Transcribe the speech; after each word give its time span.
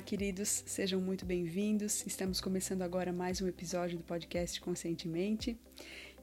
Olá, 0.00 0.06
queridos, 0.06 0.62
sejam 0.64 0.98
muito 0.98 1.26
bem-vindos. 1.26 2.06
Estamos 2.06 2.40
começando 2.40 2.80
agora 2.80 3.12
mais 3.12 3.42
um 3.42 3.46
episódio 3.46 3.98
do 3.98 4.02
podcast 4.02 4.58
Conscientemente 4.58 5.58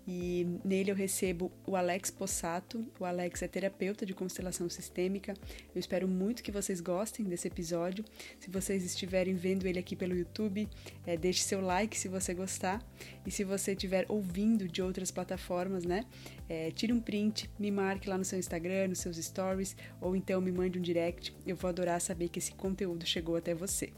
e 0.07 0.47
nele 0.63 0.89
eu 0.89 0.95
recebo 0.95 1.51
o 1.65 1.75
Alex 1.75 2.09
Possato. 2.09 2.87
O 2.97 3.03
Alex 3.03 3.41
é 3.41 3.47
terapeuta 3.47 4.05
de 4.05 4.13
constelação 4.13 4.69
sistêmica. 4.69 5.33
Eu 5.75 5.79
espero 5.79 6.07
muito 6.07 6.41
que 6.41 6.51
vocês 6.51 6.79
gostem 6.79 7.25
desse 7.25 7.49
episódio. 7.49 8.05
Se 8.39 8.49
vocês 8.49 8.85
estiverem 8.85 9.35
vendo 9.35 9.65
ele 9.67 9.77
aqui 9.77 9.97
pelo 9.97 10.15
YouTube, 10.15 10.69
é, 11.05 11.17
deixe 11.17 11.41
seu 11.41 11.59
like 11.59 11.97
se 11.97 12.07
você 12.07 12.33
gostar. 12.33 12.81
E 13.25 13.31
se 13.31 13.43
você 13.43 13.73
estiver 13.73 14.05
ouvindo 14.07 14.65
de 14.65 14.81
outras 14.81 15.11
plataformas, 15.11 15.83
né, 15.83 16.05
é, 16.47 16.71
tire 16.71 16.93
um 16.93 17.01
print, 17.01 17.49
me 17.59 17.69
marque 17.69 18.07
lá 18.07 18.17
no 18.17 18.23
seu 18.23 18.39
Instagram, 18.39 18.87
nos 18.87 18.99
seus 18.99 19.17
stories, 19.17 19.75
ou 19.99 20.15
então 20.15 20.39
me 20.39 20.53
mande 20.53 20.79
um 20.79 20.81
direct. 20.81 21.35
Eu 21.45 21.57
vou 21.57 21.67
adorar 21.67 21.99
saber 21.99 22.29
que 22.29 22.39
esse 22.39 22.53
conteúdo 22.53 23.05
chegou 23.05 23.35
até 23.35 23.53
você. 23.53 23.91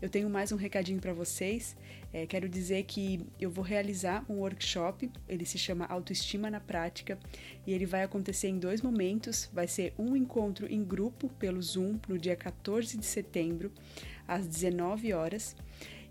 Eu 0.00 0.08
tenho 0.08 0.30
mais 0.30 0.52
um 0.52 0.56
recadinho 0.56 1.00
para 1.00 1.12
vocês. 1.12 1.76
É, 2.12 2.24
quero 2.24 2.48
dizer 2.48 2.84
que 2.84 3.26
eu 3.40 3.50
vou 3.50 3.64
realizar 3.64 4.24
um 4.28 4.34
workshop, 4.34 5.10
ele 5.28 5.44
se 5.44 5.58
chama 5.58 5.86
Autoestima 5.86 6.48
na 6.48 6.60
Prática, 6.60 7.18
e 7.66 7.72
ele 7.72 7.84
vai 7.84 8.04
acontecer 8.04 8.46
em 8.46 8.60
dois 8.60 8.80
momentos. 8.80 9.50
Vai 9.52 9.66
ser 9.66 9.92
um 9.98 10.14
encontro 10.14 10.72
em 10.72 10.84
grupo 10.84 11.28
pelo 11.30 11.60
Zoom 11.60 11.98
no 12.06 12.16
dia 12.16 12.36
14 12.36 12.96
de 12.96 13.04
setembro, 13.04 13.72
às 14.26 14.46
19 14.46 15.12
horas. 15.12 15.56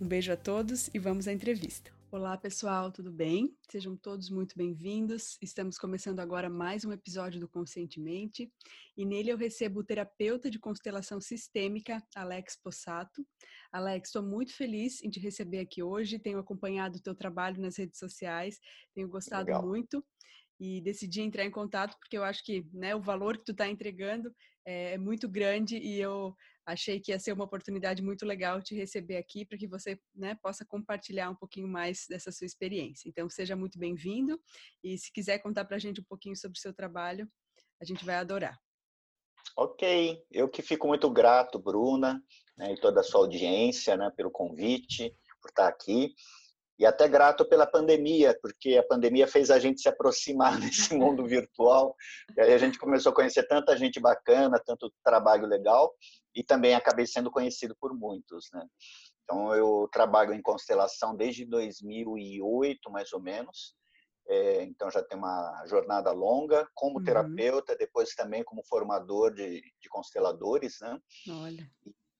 Um 0.00 0.08
beijo 0.08 0.32
a 0.32 0.36
todos 0.36 0.88
e 0.94 0.98
vamos 0.98 1.28
à 1.28 1.32
entrevista. 1.32 1.92
Olá, 2.10 2.34
pessoal, 2.34 2.90
tudo 2.90 3.12
bem? 3.12 3.54
Sejam 3.70 3.94
todos 3.94 4.30
muito 4.30 4.56
bem-vindos. 4.56 5.36
Estamos 5.42 5.76
começando 5.76 6.20
agora 6.20 6.48
mais 6.48 6.86
um 6.86 6.92
episódio 6.92 7.38
do 7.38 7.46
Conscientemente 7.46 8.50
e 8.96 9.04
nele 9.04 9.30
eu 9.30 9.36
recebo 9.36 9.80
o 9.80 9.84
terapeuta 9.84 10.50
de 10.50 10.58
constelação 10.58 11.20
sistêmica, 11.20 12.02
Alex 12.16 12.56
Possato. 12.56 13.26
Alex, 13.70 14.08
estou 14.08 14.22
muito 14.22 14.54
feliz 14.56 15.02
em 15.02 15.10
te 15.10 15.20
receber 15.20 15.58
aqui 15.58 15.82
hoje. 15.82 16.18
Tenho 16.18 16.38
acompanhado 16.38 16.96
o 16.96 17.02
teu 17.02 17.14
trabalho 17.14 17.60
nas 17.60 17.76
redes 17.76 17.98
sociais, 17.98 18.58
tenho 18.94 19.06
gostado 19.06 19.48
Legal. 19.48 19.66
muito 19.66 20.02
e 20.58 20.80
decidi 20.80 21.20
entrar 21.20 21.44
em 21.44 21.50
contato 21.50 21.94
porque 21.98 22.16
eu 22.16 22.24
acho 22.24 22.42
que 22.42 22.66
né, 22.72 22.94
o 22.94 23.02
valor 23.02 23.36
que 23.36 23.44
tu 23.44 23.52
está 23.52 23.68
entregando 23.68 24.34
é, 24.64 24.94
é 24.94 24.98
muito 24.98 25.28
grande 25.28 25.76
e 25.76 26.00
eu 26.00 26.34
achei 26.66 27.00
que 27.00 27.12
ia 27.12 27.18
ser 27.18 27.32
uma 27.32 27.44
oportunidade 27.44 28.02
muito 28.02 28.24
legal 28.24 28.62
te 28.62 28.74
receber 28.74 29.16
aqui 29.16 29.44
para 29.44 29.58
que 29.58 29.66
você 29.66 29.98
né, 30.14 30.36
possa 30.42 30.64
compartilhar 30.64 31.30
um 31.30 31.34
pouquinho 31.34 31.68
mais 31.68 32.06
dessa 32.08 32.30
sua 32.30 32.46
experiência. 32.46 33.08
Então, 33.08 33.28
seja 33.28 33.56
muito 33.56 33.78
bem-vindo 33.78 34.40
e 34.82 34.96
se 34.98 35.12
quiser 35.12 35.38
contar 35.38 35.64
para 35.64 35.76
a 35.76 35.80
gente 35.80 36.00
um 36.00 36.04
pouquinho 36.04 36.36
sobre 36.36 36.58
o 36.58 36.60
seu 36.60 36.72
trabalho, 36.72 37.28
a 37.80 37.84
gente 37.84 38.04
vai 38.04 38.16
adorar. 38.16 38.58
Ok, 39.56 40.22
eu 40.30 40.48
que 40.48 40.62
fico 40.62 40.86
muito 40.86 41.10
grato, 41.10 41.58
Bruna, 41.58 42.22
né, 42.56 42.72
e 42.72 42.80
toda 42.80 43.00
a 43.00 43.04
sua 43.04 43.20
audiência, 43.20 43.96
né, 43.96 44.10
pelo 44.16 44.30
convite, 44.30 45.14
por 45.40 45.48
estar 45.48 45.66
aqui 45.66 46.14
e 46.80 46.86
até 46.86 47.06
grato 47.06 47.44
pela 47.44 47.66
pandemia, 47.66 48.36
porque 48.40 48.78
a 48.78 48.82
pandemia 48.82 49.28
fez 49.28 49.50
a 49.50 49.58
gente 49.58 49.82
se 49.82 49.88
aproximar 49.88 50.58
desse 50.58 50.94
mundo 50.94 51.26
virtual, 51.26 51.94
e 52.34 52.40
aí 52.40 52.54
a 52.54 52.58
gente 52.58 52.78
começou 52.78 53.12
a 53.12 53.14
conhecer 53.14 53.42
tanta 53.46 53.76
gente 53.76 54.00
bacana, 54.00 54.58
tanto 54.64 54.90
trabalho 55.04 55.46
legal, 55.46 55.92
e 56.34 56.42
também 56.42 56.74
acabei 56.74 57.06
sendo 57.06 57.30
conhecido 57.30 57.76
por 57.80 57.94
muitos, 57.94 58.48
né? 58.52 58.66
Então 59.24 59.54
eu 59.54 59.88
trabalho 59.92 60.34
em 60.34 60.42
constelação 60.42 61.14
desde 61.14 61.44
2008, 61.44 62.90
mais 62.90 63.12
ou 63.12 63.20
menos, 63.20 63.74
é, 64.30 64.62
então 64.62 64.88
já 64.90 65.02
tem 65.02 65.18
uma 65.18 65.64
jornada 65.66 66.12
longa 66.12 66.68
como 66.74 66.98
uhum. 66.98 67.04
terapeuta, 67.04 67.76
depois 67.76 68.14
também 68.14 68.44
como 68.44 68.64
formador 68.64 69.34
de, 69.34 69.60
de 69.60 69.88
consteladores, 69.88 70.78
né? 70.80 70.98
Olha. 71.28 71.68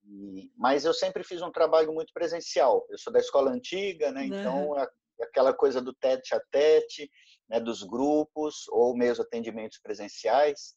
E, 0.05 0.51
mas 0.57 0.85
eu 0.85 0.93
sempre 0.93 1.23
fiz 1.23 1.41
um 1.41 1.53
trabalho 1.53 1.93
muito 1.93 2.13
presencial. 2.13 2.85
Eu 2.91 2.99
sou 2.99 3.13
da 3.13 3.21
escola 3.21 3.53
antiga, 3.53 4.11
né? 4.11 4.25
Então 4.27 4.77
é 4.77 4.89
aquela 5.23 5.55
coisa 5.55 5.81
do 5.81 5.95
tete 5.95 6.35
a 6.35 6.41
tete, 6.51 7.09
né? 7.49 7.61
Dos 7.61 7.85
grupos 7.85 8.67
ou 8.71 8.97
mesmo 8.97 9.23
atendimentos 9.23 9.79
presenciais. 9.79 10.75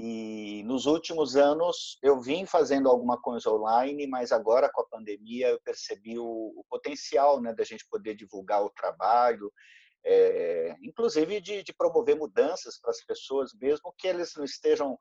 E 0.00 0.62
nos 0.62 0.86
últimos 0.86 1.34
anos 1.34 1.98
eu 2.00 2.20
vim 2.20 2.46
fazendo 2.46 2.88
alguma 2.88 3.20
coisa 3.20 3.50
online, 3.50 4.06
mas 4.06 4.30
agora 4.30 4.70
com 4.72 4.80
a 4.80 4.86
pandemia 4.86 5.48
eu 5.48 5.60
percebi 5.60 6.16
o, 6.16 6.24
o 6.24 6.64
potencial, 6.70 7.40
né? 7.40 7.52
Da 7.52 7.64
gente 7.64 7.84
poder 7.90 8.14
divulgar 8.14 8.62
o 8.62 8.70
trabalho, 8.70 9.52
é, 10.06 10.76
inclusive 10.84 11.40
de, 11.40 11.64
de 11.64 11.72
promover 11.72 12.14
mudanças 12.14 12.80
para 12.80 12.92
as 12.92 13.04
pessoas, 13.04 13.50
mesmo 13.60 13.92
que 13.98 14.06
eles 14.06 14.34
não 14.36 14.44
estejam 14.44 14.96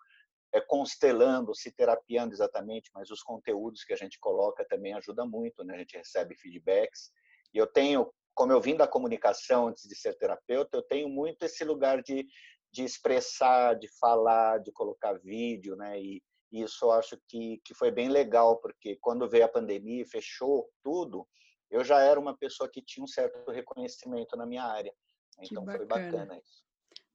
é, 0.52 0.59
constelando, 0.62 1.53
se 1.53 1.72
terapiando 1.72 2.34
exatamente, 2.34 2.90
mas 2.91 3.12
os 3.12 3.22
conteúdos 3.22 3.84
que 3.84 3.94
a 3.94 3.97
gente 3.97 4.18
coloca 4.19 4.66
também 4.68 4.96
ajuda 4.96 5.28
muito, 5.28 5.63
né? 5.63 5.75
A 5.75 5.78
gente 5.78 5.96
recebe 5.96 6.36
feedbacks. 6.36 7.12
E 7.53 7.59
eu 7.59 7.68
tenho, 7.68 8.12
como 8.34 8.52
eu 8.52 8.59
vim 8.59 8.75
da 8.75 8.88
comunicação 8.88 9.68
antes 9.68 9.88
de 9.88 9.96
ser 9.96 10.18
terapeuta, 10.18 10.75
eu 10.75 10.81
tenho 10.81 11.07
muito 11.07 11.44
esse 11.44 11.63
lugar 11.63 12.02
de, 12.02 12.25
de 12.72 12.84
expressar, 12.84 13.76
de 13.76 13.88
falar, 14.00 14.60
de 14.60 14.72
colocar 14.72 15.20
vídeo, 15.20 15.76
né? 15.76 16.00
E, 16.00 16.22
e 16.52 16.62
isso 16.62 16.86
eu 16.86 16.92
acho 16.92 17.18
que, 17.28 17.62
que 17.64 17.74
foi 17.74 17.92
bem 17.92 18.10
legal, 18.10 18.58
porque 18.58 18.98
quando 19.02 19.30
veio 19.30 19.46
a 19.46 19.50
pandemia 19.50 20.02
e 20.02 20.08
fechou 20.08 20.70
tudo, 20.84 21.28
eu 21.70 21.84
já 21.84 22.00
era 22.02 22.20
uma 22.20 22.38
pessoa 22.38 22.70
que 22.70 22.82
tinha 22.82 23.04
um 23.04 23.08
certo 23.08 23.52
reconhecimento 23.52 24.36
na 24.38 24.46
minha 24.46 24.64
área. 24.64 24.94
Então 25.40 25.66
foi 25.66 25.86
bacana 25.86 26.38
isso. 26.38 26.67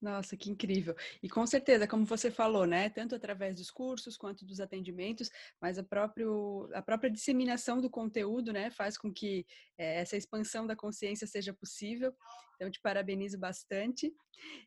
Nossa, 0.03 0.35
que 0.35 0.51
incrível. 0.51 0.93
E 1.23 1.29
com 1.29 1.47
certeza, 1.47 1.87
como 1.87 2.05
você 2.05 2.29
falou, 2.29 2.65
né? 2.65 2.89
Tanto 2.89 3.15
através 3.15 3.55
dos 3.55 3.71
cursos 3.71 4.17
quanto 4.17 4.43
dos 4.43 4.59
atendimentos, 4.59 5.31
mas 5.61 5.79
a, 5.79 5.83
próprio, 5.83 6.69
a 6.73 6.81
própria 6.81 7.09
disseminação 7.09 7.79
do 7.79 7.89
conteúdo, 7.89 8.51
né? 8.51 8.69
Faz 8.69 8.97
com 8.97 9.13
que 9.13 9.45
é, 9.77 10.01
essa 10.01 10.17
expansão 10.17 10.67
da 10.67 10.75
consciência 10.75 11.25
seja 11.25 11.53
possível. 11.53 12.13
Então, 12.55 12.69
te 12.69 12.81
parabenizo 12.81 13.39
bastante. 13.39 14.13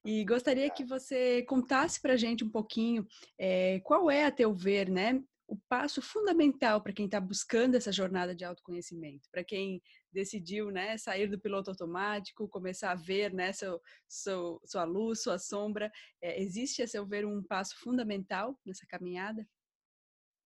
E 0.03 0.25
gostaria 0.25 0.71
que 0.71 0.87
você 0.87 1.43
contasse 1.43 2.01
para 2.01 2.15
a 2.15 2.17
gente 2.17 2.43
um 2.43 2.51
pouquinho 2.51 3.07
é, 3.39 3.79
qual 3.81 4.11
é, 4.11 4.25
a 4.25 4.31
teu 4.31 4.55
ver, 4.55 4.89
né? 4.89 5.23
o 5.49 5.57
passo 5.69 6.03
fundamental 6.03 6.81
para 6.81 6.93
quem 6.93 7.07
está 7.07 7.21
buscando 7.21 7.77
essa 7.77 7.93
jornada 7.93 8.35
de 8.35 8.45
autoconhecimento, 8.45 9.29
para 9.31 9.45
quem 9.45 9.81
decidiu 10.16 10.71
né, 10.71 10.97
sair 10.97 11.28
do 11.28 11.38
piloto 11.38 11.71
automático, 11.71 12.49
começar 12.49 12.93
a 12.93 12.94
ver 12.94 13.35
né, 13.35 13.52
seu, 13.52 13.81
seu, 14.08 14.58
sua 14.64 14.85
luz, 14.85 15.23
sua 15.23 15.38
sombra. 15.38 15.93
É, 16.23 16.41
existe, 16.41 16.82
a 16.82 16.88
seu 16.88 17.05
ver, 17.06 17.26
um 17.26 17.43
passo 17.43 17.79
fundamental 17.79 18.58
nessa 18.64 18.87
caminhada? 18.87 19.46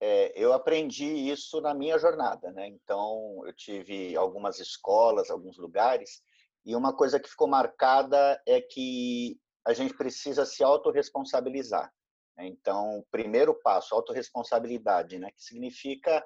É, 0.02 0.32
eu 0.34 0.52
aprendi 0.52 1.06
isso 1.06 1.60
na 1.60 1.72
minha 1.72 1.98
jornada. 1.98 2.50
Né? 2.50 2.66
Então, 2.66 3.42
eu 3.46 3.52
tive 3.54 4.16
algumas 4.16 4.58
escolas, 4.58 5.30
alguns 5.30 5.56
lugares, 5.56 6.20
e 6.66 6.74
uma 6.74 6.94
coisa 6.94 7.20
que 7.20 7.30
ficou 7.30 7.46
marcada 7.46 8.42
é 8.46 8.60
que 8.60 9.38
a 9.64 9.72
gente 9.72 9.94
precisa 9.94 10.44
se 10.44 10.64
autorresponsabilizar. 10.64 11.92
Então, 12.38 13.04
primeiro 13.10 13.54
passo, 13.54 13.94
autorresponsabilidade, 13.94 15.18
né? 15.18 15.30
que 15.30 15.44
significa 15.44 16.24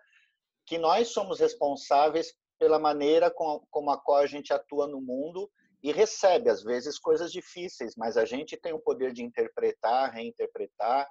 que 0.64 0.78
nós 0.78 1.08
somos 1.08 1.40
responsáveis 1.40 2.32
pela 2.58 2.78
maneira 2.78 3.30
com, 3.30 3.60
como 3.70 3.90
a 3.90 4.00
qual 4.00 4.18
a 4.18 4.26
gente 4.26 4.52
atua 4.52 4.86
no 4.86 5.00
mundo 5.00 5.50
e 5.82 5.92
recebe, 5.92 6.48
às 6.48 6.62
vezes, 6.62 6.98
coisas 6.98 7.30
difíceis, 7.30 7.94
mas 7.94 8.16
a 8.16 8.24
gente 8.24 8.56
tem 8.56 8.72
o 8.72 8.80
poder 8.80 9.12
de 9.12 9.22
interpretar, 9.22 10.10
reinterpretar, 10.10 11.06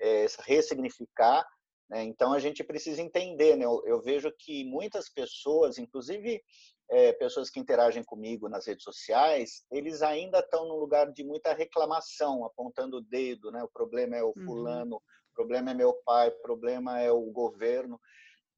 é, 0.00 0.26
ressignificar 0.40 1.46
Né? 1.88 2.02
Então 2.02 2.32
a 2.32 2.40
gente 2.40 2.64
precisa 2.64 3.00
entender. 3.00 3.56
Né? 3.56 3.64
Eu, 3.64 3.80
eu, 3.86 4.02
vejo 4.02 4.32
que 4.36 4.64
muitas 4.64 5.08
pessoas, 5.08 5.78
inclusive 5.78 6.42
é, 6.90 7.12
pessoas 7.12 7.48
que 7.48 7.60
interagem 7.60 8.02
comigo 8.02 8.48
nas 8.48 8.66
redes 8.66 8.82
sociais, 8.82 9.64
eles 9.70 10.02
ainda 10.02 10.40
estão 10.40 10.66
num 10.66 10.74
lugar 10.74 11.12
de 11.12 11.22
muita 11.22 11.54
reclamação, 11.54 12.44
apontando 12.44 12.96
o 12.96 13.02
dedo. 13.02 13.52
Né? 13.52 13.62
O 13.62 13.68
problema 13.68 14.16
é 14.16 14.24
o 14.24 14.34
uhum. 14.36 14.44
fulano, 14.44 14.96
uhum. 14.96 15.02
o 15.30 15.34
problema 15.34 15.70
é 15.70 15.74
meu 15.74 15.94
pai, 16.04 16.28
o 16.30 16.42
problema 16.42 17.00
é 17.00 17.12
o 17.12 17.22
governo. 17.30 18.00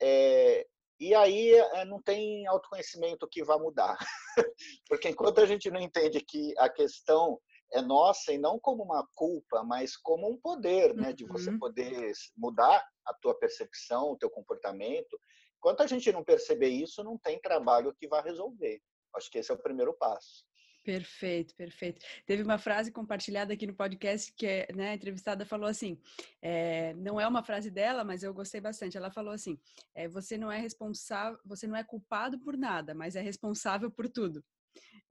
É, 0.00 0.66
e 1.00 1.14
aí 1.14 1.54
é, 1.54 1.84
não 1.84 2.02
tem 2.02 2.46
autoconhecimento 2.46 3.28
que 3.28 3.44
vá 3.44 3.58
mudar. 3.58 3.96
Porque 4.88 5.08
enquanto 5.08 5.40
a 5.40 5.46
gente 5.46 5.70
não 5.70 5.80
entende 5.80 6.20
que 6.20 6.54
a 6.58 6.68
questão 6.68 7.40
é 7.72 7.80
nossa 7.80 8.32
e 8.32 8.38
não 8.38 8.58
como 8.58 8.82
uma 8.82 9.06
culpa, 9.14 9.62
mas 9.62 9.96
como 9.96 10.28
um 10.28 10.36
poder, 10.36 10.94
né, 10.94 11.12
de 11.12 11.24
você 11.24 11.50
uhum. 11.50 11.58
poder 11.58 12.12
mudar 12.36 12.84
a 13.06 13.14
tua 13.14 13.34
percepção, 13.38 14.12
o 14.12 14.16
teu 14.16 14.30
comportamento. 14.30 15.18
Enquanto 15.58 15.82
a 15.82 15.86
gente 15.86 16.10
não 16.12 16.24
perceber 16.24 16.68
isso, 16.68 17.04
não 17.04 17.18
tem 17.18 17.40
trabalho 17.40 17.94
que 17.94 18.08
vá 18.08 18.20
resolver. 18.20 18.80
Acho 19.14 19.30
que 19.30 19.38
esse 19.38 19.50
é 19.50 19.54
o 19.54 19.62
primeiro 19.62 19.94
passo. 19.94 20.44
Perfeito, 20.82 21.54
perfeito. 21.54 22.04
Teve 22.24 22.42
uma 22.42 22.56
frase 22.56 22.90
compartilhada 22.90 23.52
aqui 23.52 23.66
no 23.66 23.74
podcast 23.74 24.32
que 24.32 24.66
né, 24.74 24.90
a 24.90 24.94
entrevistada 24.94 25.44
falou 25.44 25.68
assim, 25.68 26.00
é, 26.40 26.94
não 26.94 27.20
é 27.20 27.26
uma 27.26 27.42
frase 27.42 27.70
dela, 27.70 28.04
mas 28.04 28.22
eu 28.22 28.32
gostei 28.32 28.60
bastante. 28.60 28.96
Ela 28.96 29.10
falou 29.10 29.32
assim: 29.32 29.58
é, 29.94 30.08
você 30.08 30.38
não 30.38 30.50
é 30.50 30.58
responsável, 30.58 31.38
você 31.44 31.66
não 31.66 31.76
é 31.76 31.84
culpado 31.84 32.38
por 32.38 32.56
nada, 32.56 32.94
mas 32.94 33.16
é 33.16 33.20
responsável 33.20 33.90
por 33.90 34.08
tudo. 34.08 34.42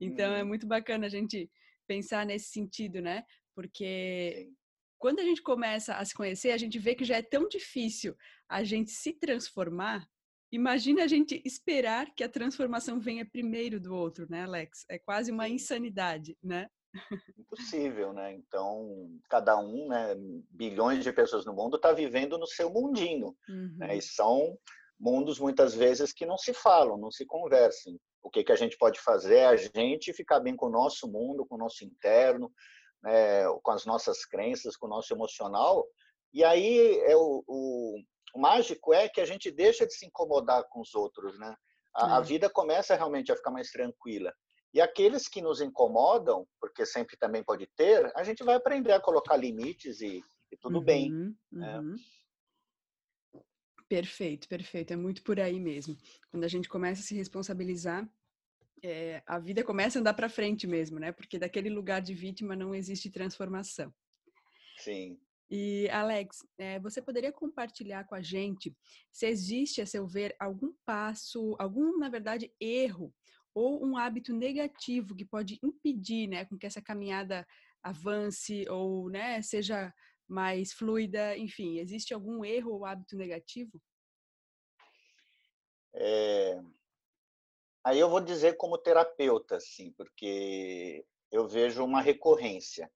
Então 0.00 0.32
é 0.34 0.42
uhum. 0.42 0.48
muito 0.48 0.66
bacana 0.66 1.06
a 1.06 1.10
gente 1.10 1.50
pensar 1.86 2.26
nesse 2.26 2.50
sentido, 2.50 3.00
né? 3.00 3.24
Porque 3.54 4.50
quando 4.98 5.20
a 5.20 5.24
gente 5.24 5.42
começa 5.42 5.94
a 5.94 6.04
se 6.04 6.14
conhecer, 6.14 6.50
a 6.50 6.58
gente 6.58 6.78
vê 6.78 6.94
que 6.94 7.04
já 7.04 7.16
é 7.16 7.22
tão 7.22 7.48
difícil 7.48 8.16
a 8.48 8.64
gente 8.64 8.90
se 8.90 9.12
transformar. 9.12 10.08
Imagina 10.50 11.04
a 11.04 11.06
gente 11.06 11.42
esperar 11.44 12.14
que 12.14 12.24
a 12.24 12.28
transformação 12.28 12.98
venha 12.98 13.28
primeiro 13.28 13.78
do 13.78 13.94
outro, 13.94 14.26
né, 14.30 14.44
Alex? 14.44 14.84
É 14.88 14.98
quase 14.98 15.30
uma 15.30 15.48
insanidade, 15.48 16.36
né? 16.42 16.68
Impossível, 17.38 18.12
né? 18.12 18.32
Então, 18.32 19.10
cada 19.28 19.58
um, 19.58 19.88
né, 19.88 20.14
bilhões 20.50 21.04
de 21.04 21.12
pessoas 21.12 21.44
no 21.44 21.52
mundo, 21.52 21.76
está 21.76 21.92
vivendo 21.92 22.38
no 22.38 22.46
seu 22.46 22.70
mundinho. 22.70 23.36
Uhum. 23.48 23.76
Né? 23.76 23.96
E 23.96 24.02
são 24.02 24.58
mundos, 24.98 25.38
muitas 25.38 25.74
vezes, 25.74 26.12
que 26.12 26.26
não 26.26 26.38
se 26.38 26.52
falam, 26.54 26.96
não 26.96 27.10
se 27.10 27.26
conversam. 27.26 27.98
O 28.22 28.30
que, 28.30 28.42
que 28.42 28.52
a 28.52 28.56
gente 28.56 28.76
pode 28.76 28.98
fazer 29.00 29.36
é 29.36 29.46
a 29.46 29.56
gente 29.56 30.12
ficar 30.12 30.40
bem 30.40 30.56
com 30.56 30.66
o 30.66 30.72
nosso 30.72 31.06
mundo, 31.06 31.46
com 31.46 31.54
o 31.54 31.58
nosso 31.58 31.84
interno, 31.84 32.50
né, 33.02 33.44
com 33.62 33.70
as 33.70 33.84
nossas 33.84 34.24
crenças, 34.24 34.76
com 34.76 34.86
o 34.86 34.90
nosso 34.90 35.12
emocional. 35.12 35.86
E 36.32 36.42
aí 36.42 36.98
é 37.00 37.16
o, 37.16 37.44
o, 37.46 38.02
o, 38.34 38.40
mágico 38.40 38.92
é 38.92 39.08
que 39.08 39.20
a 39.20 39.26
gente 39.26 39.50
deixa 39.50 39.86
de 39.86 39.94
se 39.94 40.06
incomodar 40.06 40.64
com 40.68 40.80
os 40.80 40.94
outros, 40.94 41.38
né? 41.38 41.54
A, 41.94 42.18
a, 42.18 42.20
vida 42.20 42.48
começa 42.48 42.94
realmente 42.94 43.32
a 43.32 43.36
ficar 43.36 43.50
mais 43.50 43.70
tranquila. 43.70 44.32
E 44.72 44.80
aqueles 44.80 45.26
que 45.26 45.40
nos 45.40 45.60
incomodam, 45.60 46.46
porque 46.60 46.84
sempre 46.84 47.16
também 47.16 47.42
pode 47.42 47.66
ter, 47.76 48.12
a 48.14 48.22
gente 48.22 48.44
vai 48.44 48.54
aprender 48.54 48.92
a 48.92 49.00
colocar 49.00 49.36
limites 49.36 50.00
e, 50.00 50.22
e 50.52 50.56
tudo 50.58 50.78
uhum, 50.78 50.84
bem. 50.84 51.36
Né? 51.50 51.78
Uhum. 51.80 51.96
Perfeito, 53.88 54.46
perfeito. 54.48 54.92
É 54.92 54.96
muito 54.96 55.22
por 55.22 55.40
aí 55.40 55.58
mesmo. 55.58 55.96
Quando 56.30 56.44
a 56.44 56.48
gente 56.48 56.68
começa 56.68 57.00
a 57.00 57.04
se 57.04 57.14
responsabilizar, 57.14 58.06
é, 58.82 59.22
a 59.26 59.38
vida 59.38 59.64
começa 59.64 59.98
a 59.98 60.00
andar 60.00 60.14
para 60.14 60.28
frente 60.28 60.66
mesmo, 60.66 60.98
né? 60.98 61.10
Porque 61.10 61.38
daquele 61.38 61.70
lugar 61.70 62.00
de 62.00 62.14
vítima 62.14 62.54
não 62.54 62.74
existe 62.74 63.10
transformação. 63.10 63.92
Sim. 64.76 65.18
E 65.50 65.88
Alex, 65.90 66.46
é, 66.58 66.78
você 66.78 67.00
poderia 67.00 67.32
compartilhar 67.32 68.04
com 68.04 68.14
a 68.14 68.20
gente 68.20 68.76
se 69.10 69.26
existe, 69.26 69.80
a 69.80 69.86
seu 69.86 70.06
ver, 70.06 70.36
algum 70.38 70.72
passo, 70.84 71.56
algum, 71.58 71.98
na 71.98 72.10
verdade, 72.10 72.52
erro 72.60 73.14
ou 73.54 73.84
um 73.84 73.96
hábito 73.96 74.32
negativo 74.34 75.16
que 75.16 75.24
pode 75.24 75.58
impedir, 75.62 76.28
né, 76.28 76.44
com 76.44 76.56
que 76.56 76.66
essa 76.66 76.82
caminhada 76.82 77.46
avance 77.82 78.68
ou, 78.68 79.08
né, 79.08 79.40
seja 79.42 79.92
mais 80.28 80.72
fluida, 80.72 81.36
enfim, 81.36 81.78
existe 81.78 82.12
algum 82.12 82.44
erro 82.44 82.72
ou 82.72 82.84
hábito 82.84 83.16
negativo? 83.16 83.80
É... 85.94 86.60
Aí 87.82 87.98
eu 87.98 88.10
vou 88.10 88.20
dizer 88.20 88.56
como 88.58 88.76
terapeuta, 88.76 89.56
assim, 89.56 89.92
porque 89.92 91.06
eu 91.32 91.48
vejo 91.48 91.82
uma 91.82 92.02
recorrência. 92.02 92.92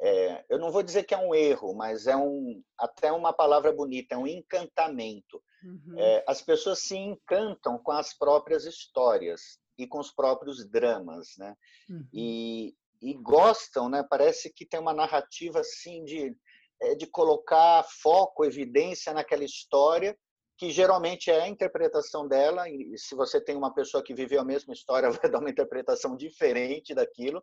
É, 0.00 0.44
eu 0.48 0.58
não 0.58 0.70
vou 0.70 0.82
dizer 0.82 1.04
que 1.04 1.14
é 1.14 1.18
um 1.18 1.34
erro, 1.34 1.74
mas 1.74 2.06
é 2.06 2.16
um 2.16 2.62
até 2.78 3.12
uma 3.12 3.32
palavra 3.32 3.72
bonita, 3.72 4.14
é 4.14 4.18
um 4.18 4.26
encantamento. 4.26 5.42
Uhum. 5.62 5.98
É, 5.98 6.24
as 6.26 6.42
pessoas 6.42 6.80
se 6.80 6.96
encantam 6.96 7.78
com 7.78 7.92
as 7.92 8.16
próprias 8.16 8.64
histórias 8.64 9.58
e 9.78 9.86
com 9.86 9.98
os 9.98 10.10
próprios 10.10 10.68
dramas, 10.68 11.28
né? 11.38 11.56
Uhum. 11.88 12.06
E, 12.12 12.74
e 13.00 13.14
gostam, 13.14 13.88
né? 13.88 14.04
Parece 14.08 14.52
que 14.52 14.66
tem 14.66 14.80
uma 14.80 14.92
narrativa 14.92 15.60
assim 15.60 16.04
de 16.04 16.36
é, 16.80 16.94
de 16.94 17.06
colocar 17.06 17.84
foco, 17.84 18.44
evidência 18.44 19.12
naquela 19.12 19.44
história, 19.44 20.16
que 20.56 20.70
geralmente 20.70 21.30
é 21.30 21.42
a 21.42 21.48
interpretação 21.48 22.28
dela, 22.28 22.68
e 22.68 22.96
se 22.98 23.14
você 23.14 23.40
tem 23.40 23.56
uma 23.56 23.72
pessoa 23.72 24.02
que 24.02 24.14
viveu 24.14 24.40
a 24.40 24.44
mesma 24.44 24.72
história, 24.72 25.10
vai 25.22 25.30
dar 25.30 25.38
uma 25.38 25.50
interpretação 25.50 26.16
diferente 26.16 26.94
daquilo. 26.94 27.42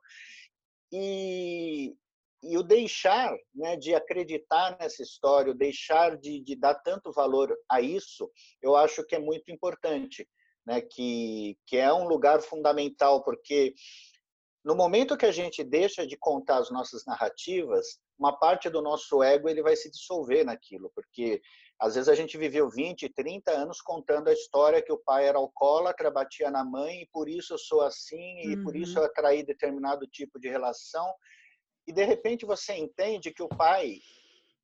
E, 0.92 1.96
e 2.44 2.58
o 2.58 2.64
deixar 2.64 3.36
né, 3.54 3.76
de 3.76 3.94
acreditar 3.94 4.78
nessa 4.80 5.04
história, 5.04 5.52
o 5.52 5.58
deixar 5.58 6.18
de, 6.18 6.40
de 6.42 6.56
dar 6.56 6.76
tanto 6.76 7.12
valor 7.12 7.56
a 7.70 7.82
isso, 7.82 8.32
eu 8.62 8.76
acho 8.76 9.06
que 9.06 9.16
é 9.16 9.20
muito 9.20 9.52
importante, 9.52 10.28
né, 10.66 10.82
que, 10.82 11.58
que 11.68 11.78
é 11.78 11.94
um 11.94 12.08
lugar 12.08 12.42
fundamental, 12.42 13.24
porque 13.24 13.74
no 14.64 14.76
momento 14.76 15.18
que 15.18 15.26
a 15.26 15.32
gente 15.32 15.64
deixa 15.64 16.06
de 16.06 16.18
contar 16.18 16.58
as 16.58 16.72
nossas 16.72 17.06
narrativas, 17.06 18.00
uma 18.18 18.38
parte 18.38 18.70
do 18.70 18.82
nosso 18.82 19.24
ego 19.24 19.50
ele 19.50 19.64
vai 19.64 19.76
se 19.76 19.90
dissolver 19.90 20.46
naquilo, 20.46 20.92
porque 20.94 21.42
às 21.80 21.96
vezes 21.96 22.08
a 22.08 22.14
gente 22.14 22.38
viveu 22.38 22.70
20, 22.70 23.10
30 23.10 23.52
anos 23.52 23.82
contando 23.82 24.28
a 24.28 24.34
história 24.34 24.82
que 24.84 24.94
o 24.94 25.00
pai 25.00 25.28
era 25.28 25.40
alcoólatra, 25.40 26.12
batia 26.12 26.52
na 26.52 26.64
mãe, 26.64 27.02
e 27.02 27.08
por 27.08 27.28
isso 27.28 27.56
eu 27.56 27.58
sou 27.58 27.82
assim, 27.82 28.40
e 28.42 28.56
uhum. 28.56 28.64
por 28.64 28.76
isso 28.76 29.00
eu 29.00 29.04
atraí 29.04 29.44
determinado 29.44 30.06
tipo 30.06 30.40
de 30.40 30.48
relação. 30.48 31.12
E 31.92 31.94
de 31.94 32.06
repente 32.06 32.46
você 32.46 32.74
entende 32.74 33.34
que 33.34 33.44
o 33.44 33.50
pai, 33.50 34.00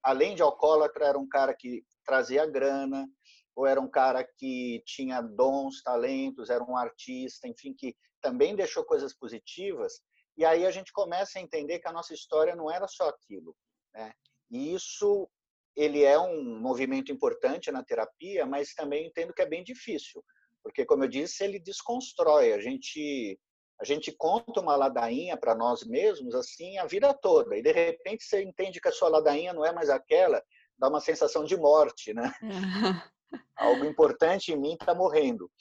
além 0.02 0.34
de 0.34 0.42
alcoólatra, 0.42 1.08
era 1.08 1.20
um 1.20 1.28
cara 1.28 1.54
que 1.54 1.84
trazia 2.06 2.46
grana, 2.46 3.06
ou 3.54 3.68
era 3.68 3.82
um 3.82 3.90
cara 3.90 4.24
que 4.24 4.82
tinha 4.86 5.20
dons, 5.20 5.84
talentos, 5.84 6.50
era 6.50 6.64
um 6.64 6.78
artista, 6.78 7.46
enfim, 7.46 7.74
que 7.78 7.94
também 8.22 8.56
deixou 8.56 8.86
coisas 8.86 9.14
positivas. 9.14 10.00
E 10.38 10.46
aí 10.46 10.66
a 10.66 10.72
gente 10.72 10.94
começa 10.94 11.38
a 11.38 11.42
entender 11.42 11.80
que 11.80 11.88
a 11.90 11.92
nossa 11.92 12.14
história 12.14 12.56
não 12.56 12.72
era 12.72 12.88
só 12.88 13.10
aquilo. 13.10 13.54
Né? 13.94 14.14
E 14.50 14.74
isso 14.74 15.30
ele 15.76 16.06
é 16.06 16.18
um 16.18 16.58
movimento 16.58 17.12
importante 17.12 17.70
na 17.74 17.84
terapia, 17.84 18.46
mas 18.46 18.74
também 18.74 19.06
entendo 19.06 19.34
que 19.34 19.42
é 19.42 19.46
bem 19.46 19.66
difícil, 19.66 20.24
porque 20.64 20.86
como 20.86 21.04
eu 21.04 21.10
disse, 21.10 21.44
ele 21.44 21.60
desconstrói. 21.60 22.54
A 22.54 22.62
gente 22.62 23.38
a 23.80 23.86
gente 23.86 24.12
conta 24.12 24.60
uma 24.60 24.76
ladainha 24.76 25.38
para 25.38 25.56
nós 25.56 25.84
mesmos 25.84 26.34
assim 26.34 26.78
a 26.78 26.86
vida 26.86 27.14
toda 27.14 27.56
e 27.56 27.62
de 27.62 27.72
repente 27.72 28.24
você 28.24 28.42
entende 28.42 28.82
que 28.82 28.88
a 28.88 28.92
sua 28.92 29.10
ladainha 29.10 29.54
não 29.54 29.66
é 29.66 29.72
mais 29.72 29.90
aquela, 29.90 30.44
dá 30.78 30.88
uma 30.88 31.00
sensação 31.00 31.44
de 31.44 31.56
morte, 31.56 32.14
né? 32.14 32.34
Algo 33.56 33.86
importante 33.86 34.52
em 34.52 34.58
mim 34.58 34.74
está 34.74 34.96
morrendo. 34.96 35.52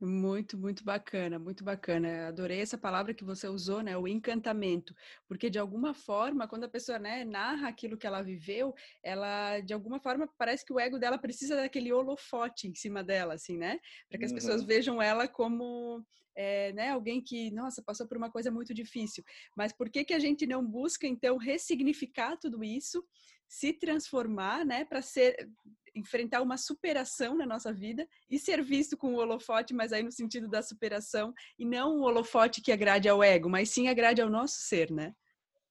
Muito, 0.00 0.56
muito 0.56 0.82
bacana, 0.82 1.38
muito 1.38 1.62
bacana. 1.62 2.28
Adorei 2.28 2.60
essa 2.60 2.78
palavra 2.78 3.12
que 3.12 3.22
você 3.22 3.46
usou, 3.46 3.82
né? 3.82 3.98
O 3.98 4.08
encantamento. 4.08 4.94
Porque 5.28 5.50
de 5.50 5.58
alguma 5.58 5.92
forma, 5.92 6.48
quando 6.48 6.64
a 6.64 6.68
pessoa 6.68 6.98
né, 6.98 7.22
narra 7.22 7.68
aquilo 7.68 7.98
que 7.98 8.06
ela 8.06 8.22
viveu, 8.22 8.74
ela 9.02 9.60
de 9.60 9.74
alguma 9.74 10.00
forma 10.00 10.26
parece 10.38 10.64
que 10.64 10.72
o 10.72 10.80
ego 10.80 10.98
dela 10.98 11.18
precisa 11.18 11.54
daquele 11.54 11.92
holofote 11.92 12.66
em 12.66 12.74
cima 12.74 13.04
dela, 13.04 13.34
assim, 13.34 13.58
né? 13.58 13.78
Para 14.08 14.18
que 14.18 14.24
as 14.24 14.30
uhum. 14.30 14.36
pessoas 14.38 14.62
vejam 14.62 15.02
ela 15.02 15.28
como 15.28 16.02
é, 16.34 16.72
né, 16.72 16.88
alguém 16.88 17.20
que, 17.20 17.50
nossa, 17.50 17.82
passou 17.82 18.08
por 18.08 18.16
uma 18.16 18.30
coisa 18.30 18.50
muito 18.50 18.72
difícil. 18.72 19.22
Mas 19.54 19.70
por 19.70 19.90
que 19.90 20.02
que 20.02 20.14
a 20.14 20.18
gente 20.18 20.46
não 20.46 20.64
busca 20.64 21.06
então 21.06 21.36
ressignificar 21.36 22.38
tudo 22.38 22.64
isso, 22.64 23.04
se 23.46 23.74
transformar, 23.74 24.64
né, 24.64 24.84
para 24.84 25.02
ser 25.02 25.50
enfrentar 25.94 26.42
uma 26.42 26.56
superação 26.56 27.36
na 27.36 27.46
nossa 27.46 27.72
vida 27.72 28.06
e 28.28 28.38
ser 28.38 28.62
visto 28.62 28.96
com 28.96 29.14
o 29.14 29.18
holofote, 29.18 29.74
mas 29.74 29.92
aí 29.92 30.02
no 30.02 30.12
sentido 30.12 30.48
da 30.48 30.62
superação 30.62 31.32
e 31.58 31.64
não 31.64 31.98
um 31.98 32.02
holofote 32.02 32.60
que 32.60 32.72
agrade 32.72 33.08
ao 33.08 33.22
ego, 33.22 33.48
mas 33.48 33.70
sim 33.70 33.88
agrade 33.88 34.20
ao 34.20 34.28
nosso 34.28 34.56
ser, 34.60 34.90
né? 34.90 35.14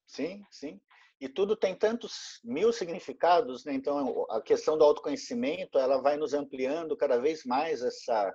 Sim, 0.06 0.44
sim. 0.50 0.80
E 1.22 1.28
tudo 1.28 1.56
tem 1.56 1.76
tantos 1.76 2.40
mil 2.44 2.72
significados, 2.72 3.66
né? 3.66 3.74
Então 3.74 4.26
a 4.30 4.42
questão 4.42 4.78
do 4.78 4.84
autoconhecimento, 4.84 5.78
ela 5.78 6.02
vai 6.02 6.16
nos 6.18 6.34
ampliando 6.34 6.96
cada 6.96 7.18
vez 7.18 7.44
mais 7.44 7.82
essa 7.82 8.34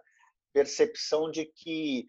percepção 0.53 1.31
de 1.31 1.47
que 1.47 2.07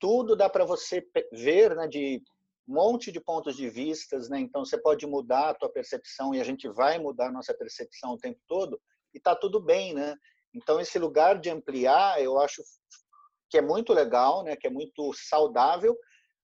tudo 0.00 0.36
dá 0.36 0.48
para 0.48 0.64
você 0.64 1.06
ver, 1.32 1.74
né, 1.74 1.86
de 1.86 2.22
um 2.68 2.74
monte 2.74 3.10
de 3.10 3.18
pontos 3.18 3.56
de 3.56 3.68
vistas, 3.70 4.28
né? 4.28 4.38
Então 4.38 4.64
você 4.64 4.76
pode 4.76 5.06
mudar 5.06 5.50
a 5.50 5.54
tua 5.54 5.70
percepção 5.70 6.34
e 6.34 6.40
a 6.40 6.44
gente 6.44 6.68
vai 6.68 6.98
mudar 6.98 7.28
a 7.28 7.32
nossa 7.32 7.54
percepção 7.54 8.12
o 8.12 8.18
tempo 8.18 8.38
todo 8.46 8.78
e 9.14 9.18
tá 9.18 9.34
tudo 9.34 9.58
bem, 9.58 9.94
né? 9.94 10.14
Então 10.54 10.78
esse 10.78 10.98
lugar 10.98 11.40
de 11.40 11.48
ampliar, 11.48 12.22
eu 12.22 12.38
acho 12.38 12.62
que 13.48 13.56
é 13.56 13.62
muito 13.62 13.94
legal, 13.94 14.44
né? 14.44 14.54
Que 14.54 14.66
é 14.66 14.70
muito 14.70 15.12
saudável, 15.14 15.96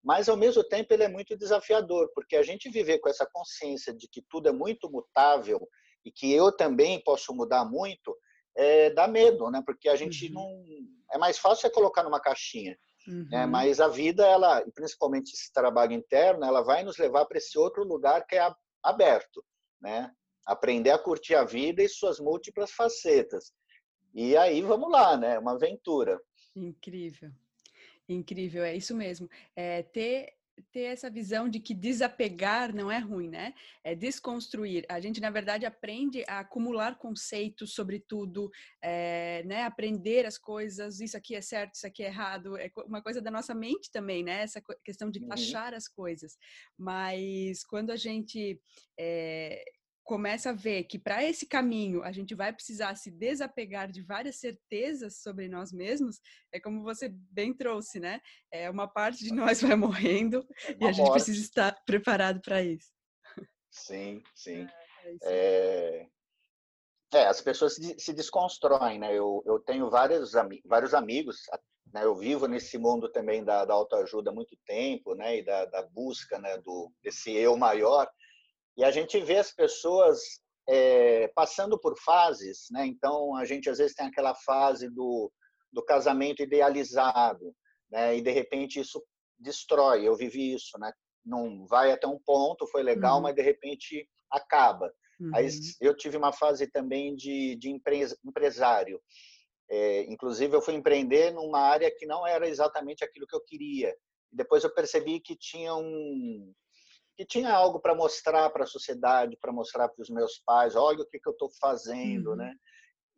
mas 0.05 0.29
ao 0.29 0.37
mesmo 0.37 0.63
tempo 0.63 0.93
ele 0.93 1.05
é 1.05 1.09
muito 1.09 1.37
desafiador, 1.37 2.11
porque 2.15 2.37
a 2.37 2.43
gente 2.43 2.69
viver 2.69 2.99
com 2.99 3.09
essa 3.09 3.27
consciência 3.33 3.95
de 3.95 4.07
que 4.07 4.23
tudo 4.29 4.51
é 4.51 4.53
muito 4.53 4.91
mutável 4.91 5.67
e 6.05 6.13
que 6.13 6.31
eu 6.31 6.53
também 6.53 7.03
posso 7.03 7.35
mudar 7.35 7.65
muito, 7.65 8.15
é, 8.55 8.91
dá 8.91 9.09
medo, 9.09 9.51
né? 9.51 9.63
Porque 9.65 9.89
a 9.89 9.97
gente 9.97 10.27
uhum. 10.27 10.35
não 10.35 10.65
é 11.13 11.19
mais 11.19 11.39
fácil 11.39 11.67
é 11.67 11.71
colocar 11.71 12.03
numa 12.03 12.21
caixinha. 12.21 12.77
Uhum. 13.11 13.29
Né? 13.29 13.45
Mas 13.47 13.81
a 13.81 13.89
vida, 13.89 14.25
ela, 14.25 14.65
principalmente 14.73 15.33
esse 15.33 15.53
trabalho 15.53 15.93
interno, 15.93 16.45
ela 16.45 16.63
vai 16.63 16.85
nos 16.85 16.97
levar 16.97 17.27
para 17.27 17.39
esse 17.39 17.59
outro 17.59 17.83
lugar 17.83 18.25
que 18.25 18.37
é 18.37 18.55
aberto, 18.83 19.45
né? 19.81 20.11
Aprender 20.47 20.91
a 20.91 20.99
curtir 20.99 21.35
a 21.35 21.45
vida 21.45 21.83
e 21.83 21.89
suas 21.89 22.21
múltiplas 22.21 22.71
facetas. 22.71 23.53
E 24.15 24.37
aí 24.37 24.63
vamos 24.63 24.91
lá, 24.91 25.17
né? 25.17 25.39
Uma 25.39 25.53
aventura. 25.53 26.21
Incrível, 26.55 27.31
incrível, 28.09 28.65
é 28.65 28.77
isso 28.77 28.95
mesmo. 28.95 29.29
É 29.55 29.83
ter 29.83 30.35
ter 30.73 30.83
essa 30.83 31.11
visão 31.11 31.49
de 31.49 31.61
que 31.61 31.75
desapegar 31.75 32.75
não 32.75 32.91
é 32.91 32.99
ruim, 32.99 33.29
né? 33.29 33.55
É 33.85 33.95
desconstruir. 33.95 34.85
A 34.89 35.01
gente, 35.01 35.21
na 35.21 35.31
verdade, 35.31 35.67
aprende 35.67 36.25
a 36.29 36.41
acumular 36.41 36.99
conceitos 36.99 37.75
sobre 37.75 38.01
tudo, 38.01 38.51
é, 38.83 39.43
né? 39.45 39.65
Aprender 39.65 40.27
as 40.27 40.39
coisas, 40.39 41.01
isso 41.01 41.17
aqui 41.17 41.35
é 41.35 41.41
certo, 41.41 41.75
isso 41.75 41.87
aqui 41.87 42.03
é 42.03 42.07
errado. 42.07 42.57
É 42.57 42.71
uma 42.87 43.03
coisa 43.03 43.21
da 43.21 43.31
nossa 43.31 43.55
mente 43.55 43.91
também, 43.91 44.23
né? 44.23 44.43
Essa 44.43 44.63
questão 44.85 45.11
de 45.11 45.21
uhum. 45.21 45.33
achar 45.33 45.75
as 45.75 45.89
coisas. 45.89 46.37
Mas 46.79 47.65
quando 47.65 47.91
a 47.91 47.97
gente 47.97 48.61
é, 48.99 49.65
começa 50.11 50.51
a 50.51 50.53
ver 50.53 50.83
que 50.83 50.99
para 50.99 51.23
esse 51.23 51.47
caminho 51.47 52.03
a 52.03 52.11
gente 52.11 52.35
vai 52.35 52.53
precisar 52.53 52.97
se 52.97 53.13
desapegar 53.13 53.89
de 53.93 54.03
várias 54.03 54.41
certezas 54.41 55.19
sobre 55.23 55.47
nós 55.47 55.73
mesmos, 55.73 56.21
é 56.51 56.59
como 56.59 56.83
você 56.83 57.09
bem 57.09 57.55
trouxe, 57.55 58.01
né? 58.01 58.21
É 58.51 58.69
uma 58.69 58.89
parte 58.89 59.23
de 59.23 59.33
nós 59.33 59.63
vai 59.63 59.77
morrendo 59.77 60.45
é 60.65 60.77
e 60.81 60.85
a 60.85 60.91
gente 60.91 61.07
morte. 61.07 61.13
precisa 61.13 61.41
estar 61.41 61.81
preparado 61.87 62.41
para 62.41 62.61
isso. 62.61 62.91
Sim, 63.71 64.21
sim. 64.35 64.67
É, 65.23 66.03
é, 66.03 66.07
é, 67.15 67.27
as 67.29 67.41
pessoas 67.41 67.77
se 67.77 68.13
desconstroem, 68.13 68.99
né? 68.99 69.17
Eu, 69.17 69.45
eu 69.47 69.61
tenho 69.61 69.89
vários, 69.89 70.33
vários 70.65 70.93
amigos, 70.93 71.43
né? 71.95 72.03
Eu 72.03 72.17
vivo 72.17 72.49
nesse 72.49 72.77
mundo 72.79 73.09
também 73.13 73.45
da, 73.45 73.65
da 73.65 73.75
autoajuda 73.75 74.33
há 74.33 74.35
muito 74.35 74.57
tempo, 74.67 75.15
né? 75.15 75.39
E 75.39 75.45
da, 75.45 75.67
da 75.67 75.83
busca, 75.83 76.37
né? 76.41 76.59
Do 76.59 76.91
desse 77.01 77.31
eu 77.31 77.57
maior. 77.57 78.11
E 78.77 78.85
a 78.85 78.91
gente 78.91 79.21
vê 79.21 79.37
as 79.37 79.53
pessoas 79.53 80.21
é, 80.69 81.29
passando 81.35 81.79
por 81.79 81.99
fases, 81.99 82.67
né? 82.71 82.87
Então 82.87 83.37
a 83.37 83.45
gente 83.45 83.69
às 83.69 83.79
vezes 83.79 83.95
tem 83.95 84.07
aquela 84.07 84.35
fase 84.35 84.89
do, 84.89 85.31
do 85.73 85.85
casamento 85.85 86.43
idealizado, 86.43 87.55
né? 87.91 88.17
E 88.17 88.23
de 88.23 88.31
repente 88.31 88.81
isso 88.81 89.03
destrói. 89.39 90.07
Eu 90.07 90.17
vivi 90.17 90.55
isso, 90.55 90.79
né? 90.79 90.93
Não 91.25 91.67
vai 91.67 91.93
até 91.93 92.07
um 92.07 92.19
ponto, 92.19 92.69
foi 92.69 92.83
legal, 92.83 93.17
uhum. 93.17 93.23
mas 93.23 93.35
de 93.35 93.43
repente 93.43 94.09
acaba. 94.31 94.93
Uhum. 95.21 95.31
Aí 95.35 95.49
eu 95.81 95.97
tive 95.97 96.17
uma 96.17 96.33
fase 96.33 96.67
também 96.67 97.15
de, 97.15 97.57
de 97.57 97.69
empresário. 98.25 99.01
É, 99.69 100.03
inclusive 100.05 100.57
eu 100.57 100.63
fui 100.63 100.75
empreender 100.75 101.33
numa 101.33 101.61
área 101.61 101.95
que 101.97 102.07
não 102.07 102.27
era 102.27 102.49
exatamente 102.49 103.05
aquilo 103.05 103.27
que 103.27 103.37
eu 103.37 103.45
queria. 103.45 103.95
Depois 104.33 104.65
eu 104.65 104.73
percebi 104.73 105.21
que 105.21 105.37
tinha 105.37 105.75
um, 105.75 106.53
que 107.21 107.27
tinha 107.27 107.53
algo 107.53 107.79
para 107.79 107.95
mostrar 107.95 108.49
para 108.49 108.65
a 108.65 108.67
sociedade, 108.67 109.37
para 109.39 109.53
mostrar 109.53 109.91
para 109.91 110.01
os 110.01 110.09
meus 110.09 110.39
pais, 110.39 110.75
olha 110.75 111.03
o 111.03 111.07
que, 111.07 111.21
que 111.21 111.29
eu 111.29 111.35
estou 111.35 111.51
fazendo, 111.61 112.31
uhum. 112.31 112.37
né? 112.37 112.55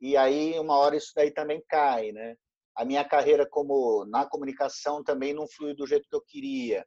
E 0.01 0.17
aí 0.17 0.59
uma 0.59 0.77
hora 0.77 0.97
isso 0.97 1.13
daí 1.15 1.31
também 1.31 1.63
cai, 1.69 2.11
né? 2.11 2.35
A 2.75 2.85
minha 2.85 3.05
carreira 3.05 3.47
como 3.49 4.05
na 4.07 4.27
comunicação 4.27 5.05
também 5.05 5.33
não 5.33 5.47
flui 5.47 5.73
do 5.73 5.87
jeito 5.87 6.09
que 6.09 6.17
eu 6.17 6.21
queria. 6.21 6.85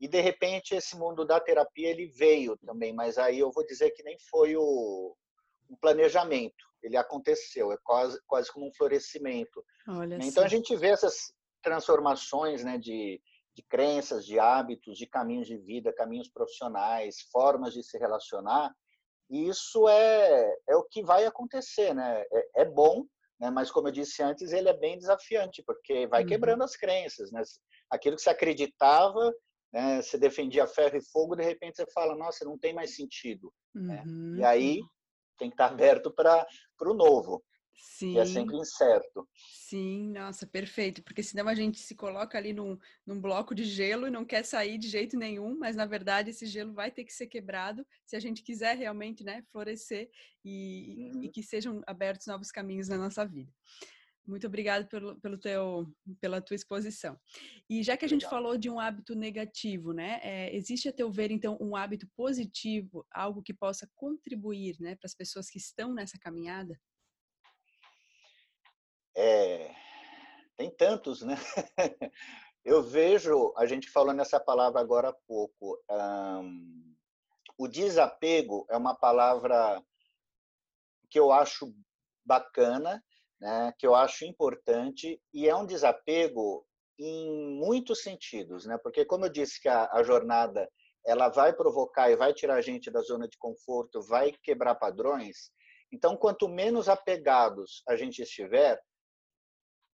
E 0.00 0.06
de 0.06 0.20
repente 0.20 0.72
esse 0.72 0.96
mundo 0.96 1.24
da 1.24 1.40
terapia 1.40 1.88
ele 1.88 2.06
veio 2.06 2.56
também, 2.58 2.92
mas 2.92 3.18
aí 3.18 3.40
eu 3.40 3.50
vou 3.50 3.66
dizer 3.66 3.90
que 3.90 4.04
nem 4.04 4.16
foi 4.30 4.54
o 4.56 5.16
um 5.68 5.74
planejamento, 5.80 6.64
ele 6.80 6.96
aconteceu, 6.96 7.72
é 7.72 7.76
quase 7.82 8.20
quase 8.24 8.52
como 8.52 8.68
um 8.68 8.72
florescimento. 8.72 9.64
Olha 9.88 10.14
então 10.14 10.44
assim. 10.44 10.44
a 10.44 10.48
gente 10.48 10.76
vê 10.76 10.90
essas 10.90 11.34
transformações, 11.60 12.62
né, 12.62 12.78
de 12.78 13.20
de 13.56 13.62
crenças, 13.62 14.26
de 14.26 14.38
hábitos, 14.38 14.98
de 14.98 15.06
caminhos 15.06 15.46
de 15.46 15.56
vida, 15.56 15.92
caminhos 15.92 16.28
profissionais, 16.28 17.22
formas 17.32 17.72
de 17.72 17.82
se 17.82 17.96
relacionar. 17.96 18.70
E 19.30 19.48
isso 19.48 19.88
é, 19.88 20.54
é 20.68 20.76
o 20.76 20.84
que 20.84 21.02
vai 21.02 21.24
acontecer, 21.24 21.94
né? 21.94 22.22
É, 22.30 22.62
é 22.62 22.64
bom, 22.66 23.06
né? 23.40 23.50
mas 23.50 23.70
como 23.70 23.88
eu 23.88 23.92
disse 23.92 24.22
antes, 24.22 24.52
ele 24.52 24.68
é 24.68 24.76
bem 24.76 24.98
desafiante, 24.98 25.62
porque 25.66 26.06
vai 26.06 26.22
uhum. 26.22 26.28
quebrando 26.28 26.62
as 26.62 26.76
crenças, 26.76 27.32
né? 27.32 27.42
Aquilo 27.90 28.16
que 28.16 28.22
você 28.22 28.30
acreditava, 28.30 29.34
né? 29.72 30.02
você 30.02 30.18
defendia 30.18 30.66
ferro 30.66 30.98
e 30.98 31.04
fogo, 31.10 31.34
de 31.34 31.42
repente 31.42 31.76
você 31.76 31.86
fala, 31.92 32.14
nossa, 32.14 32.44
não 32.44 32.58
tem 32.58 32.74
mais 32.74 32.94
sentido. 32.94 33.50
Uhum. 33.74 33.86
Né? 33.86 34.04
E 34.38 34.44
aí 34.44 34.80
tem 35.38 35.48
que 35.48 35.54
estar 35.54 35.66
aberto 35.66 36.12
para 36.12 36.46
o 36.82 36.94
novo. 36.94 37.42
Sim. 37.76 38.12
Que 38.14 38.18
é 38.18 38.24
sempre 38.24 38.56
incerto. 38.56 39.28
Sim, 39.34 40.12
nossa, 40.12 40.46
perfeito. 40.46 41.02
Porque 41.02 41.22
senão 41.22 41.48
a 41.48 41.54
gente 41.54 41.78
se 41.78 41.94
coloca 41.94 42.36
ali 42.38 42.52
num, 42.52 42.78
num 43.06 43.20
bloco 43.20 43.54
de 43.54 43.64
gelo 43.64 44.06
e 44.06 44.10
não 44.10 44.24
quer 44.24 44.44
sair 44.44 44.78
de 44.78 44.88
jeito 44.88 45.16
nenhum, 45.16 45.58
mas 45.58 45.76
na 45.76 45.86
verdade 45.86 46.30
esse 46.30 46.46
gelo 46.46 46.72
vai 46.72 46.90
ter 46.90 47.04
que 47.04 47.12
ser 47.12 47.26
quebrado 47.26 47.86
se 48.04 48.16
a 48.16 48.20
gente 48.20 48.42
quiser 48.42 48.76
realmente 48.76 49.22
né, 49.22 49.42
florescer 49.50 50.10
e, 50.44 51.10
uhum. 51.14 51.22
e 51.22 51.28
que 51.30 51.42
sejam 51.42 51.82
abertos 51.86 52.26
novos 52.26 52.50
caminhos 52.50 52.88
na 52.88 52.96
nossa 52.96 53.24
vida. 53.26 53.52
Muito 54.26 54.46
obrigada 54.46 54.84
pelo, 54.86 55.20
pelo 55.20 55.38
teu, 55.38 55.86
pela 56.20 56.40
tua 56.40 56.56
exposição. 56.56 57.16
E 57.70 57.82
já 57.82 57.96
que 57.96 58.04
a 58.04 58.08
gente 58.08 58.28
falou 58.28 58.58
de 58.58 58.68
um 58.68 58.80
hábito 58.80 59.14
negativo, 59.14 59.92
né? 59.92 60.18
É, 60.20 60.54
existe 60.54 60.88
a 60.88 60.92
teu 60.92 61.10
ver, 61.12 61.30
então, 61.30 61.56
um 61.60 61.76
hábito 61.76 62.08
positivo, 62.16 63.06
algo 63.12 63.40
que 63.40 63.54
possa 63.54 63.88
contribuir 63.94 64.76
né, 64.80 64.96
para 64.96 65.06
as 65.06 65.14
pessoas 65.14 65.48
que 65.48 65.58
estão 65.58 65.94
nessa 65.94 66.18
caminhada? 66.18 66.76
É, 69.16 69.74
tem 70.56 70.70
tantos, 70.70 71.22
né? 71.22 71.36
Eu 72.64 72.82
vejo, 72.82 73.54
a 73.56 73.64
gente 73.64 73.88
falou 73.88 74.12
nessa 74.12 74.40
palavra 74.40 74.80
agora 74.80 75.10
há 75.10 75.16
pouco, 75.26 75.80
um, 75.88 76.96
o 77.56 77.68
desapego 77.68 78.66
é 78.68 78.76
uma 78.76 78.92
palavra 78.92 79.80
que 81.08 81.16
eu 81.16 81.30
acho 81.30 81.72
bacana, 82.24 83.02
né? 83.40 83.72
que 83.78 83.86
eu 83.86 83.94
acho 83.94 84.24
importante, 84.24 85.22
e 85.32 85.48
é 85.48 85.54
um 85.54 85.64
desapego 85.64 86.66
em 86.98 87.56
muitos 87.56 88.02
sentidos, 88.02 88.66
né? 88.66 88.76
porque 88.78 89.04
como 89.04 89.26
eu 89.26 89.30
disse 89.30 89.60
que 89.60 89.68
a, 89.68 89.88
a 89.92 90.02
jornada 90.02 90.68
ela 91.06 91.28
vai 91.28 91.52
provocar 91.52 92.10
e 92.10 92.16
vai 92.16 92.34
tirar 92.34 92.56
a 92.56 92.60
gente 92.60 92.90
da 92.90 93.00
zona 93.00 93.28
de 93.28 93.38
conforto, 93.38 94.02
vai 94.02 94.32
quebrar 94.42 94.74
padrões, 94.74 95.52
então 95.92 96.16
quanto 96.16 96.48
menos 96.48 96.88
apegados 96.88 97.84
a 97.86 97.94
gente 97.94 98.22
estiver, 98.22 98.82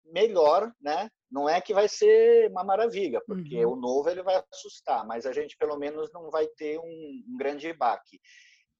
melhor, 0.04 0.72
né? 0.80 1.10
Não 1.30 1.48
é 1.48 1.60
que 1.60 1.72
vai 1.72 1.88
ser 1.88 2.50
uma 2.50 2.64
maravilha, 2.64 3.20
porque 3.26 3.64
uhum. 3.64 3.72
o 3.72 3.76
novo 3.76 4.08
ele 4.08 4.22
vai 4.22 4.42
assustar, 4.52 5.06
mas 5.06 5.26
a 5.26 5.32
gente 5.32 5.56
pelo 5.56 5.78
menos 5.78 6.12
não 6.12 6.30
vai 6.30 6.46
ter 6.46 6.78
um, 6.78 7.24
um 7.28 7.36
grande 7.36 7.72
baque. 7.72 8.20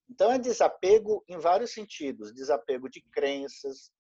Então 0.09 0.33
é 0.33 0.39
desapego 0.39 1.25
em 1.29 1.39
vários 1.39 1.73
sentidos, 1.73 2.35
desapego 2.35 2.89
de 2.89 3.01
crenças, 3.13 3.93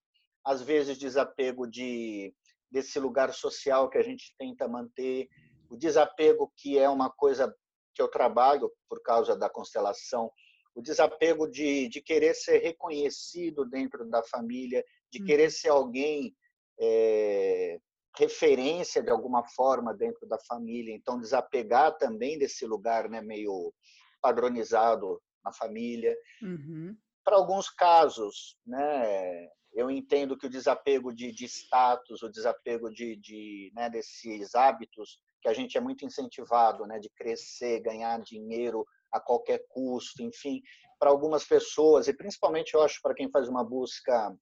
às 0.44 0.60
vezes 0.60 0.98
desapego 0.98 1.66
de 1.66 2.34
desse 2.70 3.00
lugar 3.00 3.34
social 3.34 3.90
que 3.90 3.98
a 3.98 4.02
gente 4.02 4.32
tenta 4.38 4.68
manter, 4.68 5.28
o 5.68 5.76
desapego 5.76 6.52
que 6.56 6.78
é 6.78 6.88
uma 6.88 7.10
coisa 7.10 7.52
que 7.94 8.00
eu 8.00 8.08
trabalho 8.08 8.70
por 8.88 9.02
causa 9.02 9.36
da 9.36 9.50
constelação, 9.50 10.30
o 10.74 10.80
desapego 10.80 11.48
de, 11.48 11.88
de 11.88 12.00
querer 12.00 12.34
ser 12.34 12.58
reconhecido 12.58 13.64
dentro 13.64 14.08
da 14.08 14.22
família, 14.22 14.84
de 15.10 15.22
querer 15.22 15.44
uhum. 15.44 15.50
ser 15.50 15.68
alguém 15.68 16.34
é, 16.80 17.78
referência 18.16 19.02
de 19.02 19.10
alguma 19.10 19.44
forma 19.44 19.94
dentro 19.94 20.26
da 20.26 20.38
família. 20.38 20.94
Então, 20.94 21.20
desapegar 21.20 21.96
também 21.96 22.38
desse 22.38 22.66
lugar 22.66 23.08
né, 23.08 23.20
meio 23.20 23.72
padronizado 24.20 25.20
na 25.44 25.52
família. 25.52 26.16
Uhum. 26.42 26.96
Para 27.24 27.36
alguns 27.36 27.70
casos, 27.70 28.56
né, 28.66 29.48
eu 29.72 29.90
entendo 29.90 30.36
que 30.36 30.46
o 30.46 30.50
desapego 30.50 31.14
de, 31.14 31.32
de 31.32 31.44
status, 31.44 32.22
o 32.22 32.28
desapego 32.28 32.90
de, 32.90 33.16
de 33.16 33.70
né, 33.74 33.88
desses 33.88 34.54
hábitos 34.54 35.18
que 35.42 35.48
a 35.48 35.54
gente 35.54 35.78
é 35.78 35.80
muito 35.80 36.04
incentivado, 36.04 36.86
né, 36.86 36.98
de 36.98 37.08
crescer, 37.10 37.80
ganhar 37.80 38.20
dinheiro 38.20 38.84
a 39.12 39.20
qualquer 39.20 39.64
custo, 39.68 40.22
enfim, 40.22 40.60
para 40.98 41.10
algumas 41.10 41.44
pessoas 41.44 42.08
e 42.08 42.14
principalmente 42.14 42.74
eu 42.74 42.82
acho 42.82 43.00
para 43.02 43.14
quem 43.14 43.30
faz 43.30 43.48
uma 43.48 43.64
busca 43.64 44.36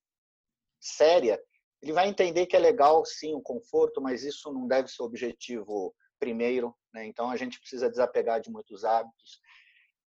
séria, 0.81 1.41
ele 1.83 1.93
vai 1.93 2.09
entender 2.09 2.47
que 2.47 2.57
é 2.57 2.59
legal, 2.59 3.05
sim, 3.05 3.35
o 3.35 3.41
conforto, 3.41 4.01
mas 4.01 4.25
isso 4.25 4.53
não 4.53 4.67
deve 4.67 4.89
ser 4.89 5.03
o 5.03 5.07
objetivo 5.07 5.95
primeiro, 6.19 6.75
né? 6.93 7.07
Então 7.07 7.31
a 7.31 7.37
gente 7.37 7.61
precisa 7.61 7.89
desapegar 7.89 8.41
de 8.41 8.51
muitos 8.51 8.85
hábitos 8.85 9.41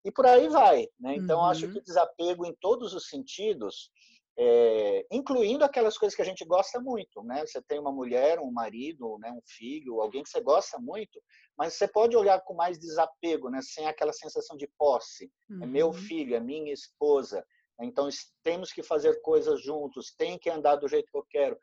e 0.03 0.11
por 0.11 0.25
aí 0.25 0.49
vai, 0.49 0.87
né? 0.99 1.15
Então 1.15 1.39
uhum. 1.39 1.45
acho 1.45 1.71
que 1.71 1.81
desapego 1.81 2.45
em 2.45 2.53
todos 2.59 2.93
os 2.93 3.07
sentidos, 3.07 3.91
é, 4.37 5.05
incluindo 5.11 5.63
aquelas 5.63 5.97
coisas 5.97 6.15
que 6.15 6.21
a 6.21 6.25
gente 6.25 6.43
gosta 6.43 6.79
muito, 6.79 7.23
né? 7.23 7.45
Você 7.45 7.61
tem 7.61 7.79
uma 7.79 7.91
mulher, 7.91 8.39
um 8.39 8.51
marido, 8.51 9.17
né? 9.19 9.31
Um 9.31 9.41
filho, 9.45 10.01
alguém 10.01 10.23
que 10.23 10.29
você 10.29 10.41
gosta 10.41 10.79
muito, 10.79 11.21
mas 11.57 11.75
você 11.75 11.87
pode 11.87 12.17
olhar 12.17 12.41
com 12.41 12.53
mais 12.53 12.79
desapego, 12.79 13.49
né? 13.49 13.61
Sem 13.61 13.87
aquela 13.87 14.13
sensação 14.13 14.57
de 14.57 14.67
posse. 14.77 15.31
Uhum. 15.49 15.63
É 15.63 15.65
meu 15.65 15.87
uhum. 15.87 15.93
filho, 15.93 16.35
é 16.35 16.39
minha 16.39 16.73
esposa. 16.73 17.45
Então 17.83 18.07
temos 18.43 18.71
que 18.71 18.83
fazer 18.83 19.21
coisas 19.21 19.61
juntos, 19.61 20.13
tem 20.17 20.37
que 20.37 20.49
andar 20.49 20.75
do 20.75 20.87
jeito 20.87 21.11
que 21.11 21.17
eu 21.17 21.25
quero. 21.29 21.57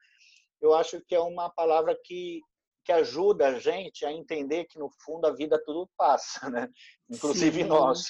Eu 0.61 0.75
acho 0.75 1.01
que 1.03 1.15
é 1.15 1.21
uma 1.21 1.49
palavra 1.49 1.99
que 2.05 2.41
que 2.89 2.93
ajuda 2.93 3.49
a 3.49 3.59
gente 3.59 4.07
a 4.07 4.11
entender 4.11 4.65
que 4.65 4.79
no 4.79 4.89
fundo 5.05 5.27
a 5.27 5.31
vida 5.31 5.63
tudo 5.63 5.87
passa, 5.95 6.49
né? 6.49 6.71
Inclusive 7.11 7.61
Sim. 7.61 7.69
nós. 7.69 8.05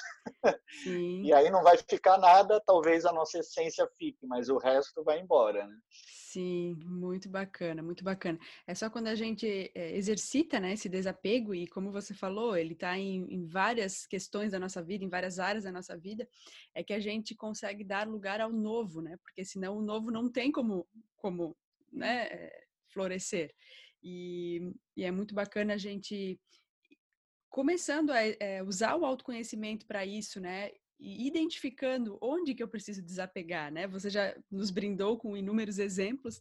Sim. 0.84 1.24
E 1.24 1.32
aí 1.32 1.50
não 1.50 1.64
vai 1.64 1.76
ficar 1.76 2.16
nada, 2.16 2.62
talvez 2.64 3.04
a 3.04 3.12
nossa 3.12 3.40
essência 3.40 3.88
fique, 3.98 4.24
mas 4.24 4.48
o 4.48 4.56
resto 4.56 5.02
vai 5.02 5.18
embora, 5.18 5.66
né? 5.66 5.76
Sim, 5.92 6.78
muito 6.84 7.28
bacana, 7.28 7.82
muito 7.82 8.04
bacana. 8.04 8.38
É 8.68 8.72
só 8.72 8.88
quando 8.88 9.08
a 9.08 9.16
gente 9.16 9.72
é, 9.74 9.96
exercita 9.96 10.60
né, 10.60 10.74
esse 10.74 10.88
desapego, 10.88 11.56
e 11.56 11.66
como 11.66 11.90
você 11.90 12.14
falou, 12.14 12.56
ele 12.56 12.74
está 12.74 12.96
em, 12.96 13.26
em, 13.34 13.46
várias 13.46 14.06
questões 14.06 14.52
da 14.52 14.60
nossa 14.60 14.80
vida, 14.80 15.04
em 15.04 15.08
várias 15.08 15.40
áreas 15.40 15.64
da 15.64 15.72
nossa 15.72 15.98
vida, 15.98 16.28
é 16.72 16.84
que 16.84 16.92
a 16.92 17.00
gente 17.00 17.34
consegue 17.34 17.82
dar 17.82 18.06
lugar 18.06 18.40
ao 18.40 18.52
novo, 18.52 19.00
né? 19.02 19.16
Porque 19.24 19.44
senão 19.44 19.76
o 19.76 19.82
novo 19.82 20.12
não 20.12 20.30
tem 20.30 20.52
como, 20.52 20.86
como 21.16 21.56
né, 21.92 22.28
eh, 22.30 22.64
florescer. 22.92 23.52
E, 24.02 24.72
e 24.96 25.04
é 25.04 25.10
muito 25.10 25.34
bacana 25.34 25.74
a 25.74 25.78
gente 25.78 26.40
começando 27.48 28.10
a 28.10 28.22
é, 28.22 28.62
usar 28.62 28.96
o 28.96 29.04
autoconhecimento 29.04 29.86
para 29.86 30.04
isso, 30.04 30.40
né? 30.40 30.70
E 31.00 31.26
identificando 31.26 32.18
onde 32.20 32.54
que 32.54 32.62
eu 32.62 32.68
preciso 32.68 33.02
desapegar, 33.02 33.72
né? 33.72 33.86
Você 33.86 34.10
já 34.10 34.36
nos 34.50 34.70
brindou 34.70 35.16
com 35.16 35.36
inúmeros 35.36 35.78
exemplos 35.78 36.40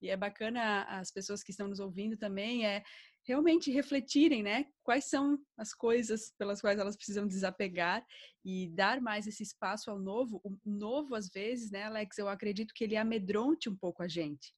e 0.00 0.10
é 0.10 0.16
bacana 0.16 0.84
as 0.84 1.10
pessoas 1.10 1.42
que 1.42 1.50
estão 1.50 1.68
nos 1.68 1.80
ouvindo 1.80 2.16
também 2.16 2.66
é 2.66 2.82
realmente 3.26 3.70
refletirem, 3.70 4.42
né? 4.42 4.66
Quais 4.82 5.06
são 5.06 5.38
as 5.56 5.72
coisas 5.72 6.32
pelas 6.38 6.60
quais 6.60 6.78
elas 6.78 6.96
precisam 6.96 7.26
desapegar 7.26 8.04
e 8.44 8.68
dar 8.68 9.00
mais 9.00 9.26
esse 9.26 9.42
espaço 9.42 9.90
ao 9.90 9.98
novo. 9.98 10.40
O 10.44 10.58
novo, 10.64 11.14
às 11.14 11.28
vezes, 11.30 11.70
né, 11.70 11.84
Alex? 11.84 12.18
Eu 12.18 12.28
acredito 12.28 12.74
que 12.74 12.84
ele 12.84 12.96
amedronte 12.96 13.68
um 13.68 13.76
pouco 13.76 14.02
a 14.02 14.08
gente. 14.08 14.54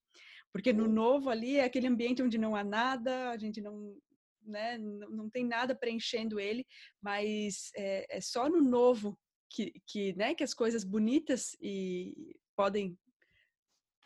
Porque 0.57 0.73
no 0.73 0.89
novo 0.89 1.29
ali 1.29 1.59
é 1.59 1.65
aquele 1.65 1.87
ambiente 1.87 2.23
onde 2.23 2.39
não 2.39 2.57
há 2.57 2.65
nada, 2.65 3.29
a 3.29 3.37
gente 3.37 3.61
não, 3.61 3.95
né, 4.43 4.79
não, 4.79 5.11
não 5.11 5.31
tem 5.31 5.45
nada 5.45 5.75
preenchendo 5.75 6.41
ele, 6.41 6.67
mas 6.99 7.71
é, 7.77 8.17
é 8.17 8.21
só 8.23 8.49
no 8.49 8.63
novo 8.63 9.19
que, 9.51 9.75
que, 9.87 10.15
né, 10.15 10.35
que 10.35 10.43
as 10.43 10.55
coisas 10.55 10.83
bonitas 10.83 11.55
e 11.61 12.35
podem 12.57 12.99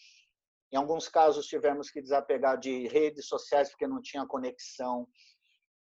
Em 0.73 0.77
alguns 0.77 1.09
casos, 1.09 1.47
tivemos 1.47 1.91
que 1.91 2.03
desapegar 2.03 2.59
de 2.59 2.89
redes 2.89 3.27
sociais, 3.27 3.71
porque 3.71 3.87
não 3.87 4.03
tinha 4.03 4.27
conexão. 4.27 5.09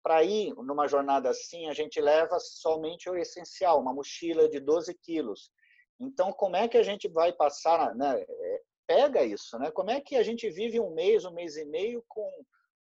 Para 0.04 0.24
ir 0.24 0.54
numa 0.56 0.88
jornada 0.88 1.30
assim, 1.30 1.68
a 1.68 1.74
gente 1.74 2.00
leva 2.00 2.40
somente 2.40 3.10
o 3.10 3.16
essencial, 3.18 3.82
uma 3.82 3.94
mochila 3.94 4.48
de 4.48 4.60
12 4.60 4.94
quilos. 5.02 5.52
Então, 6.00 6.32
como 6.32 6.56
é 6.56 6.68
que 6.68 6.78
a 6.78 6.84
gente 6.84 7.08
vai 7.08 7.34
passar? 7.34 7.96
Né? 7.96 8.26
pega 8.88 9.24
isso, 9.24 9.60
né? 9.60 9.70
Como 9.70 9.92
é 9.92 10.00
que 10.00 10.16
a 10.16 10.24
gente 10.24 10.50
vive 10.50 10.80
um 10.80 10.94
mês, 10.94 11.26
um 11.26 11.34
mês 11.34 11.58
e 11.58 11.66
meio 11.66 12.04
com, 12.08 12.32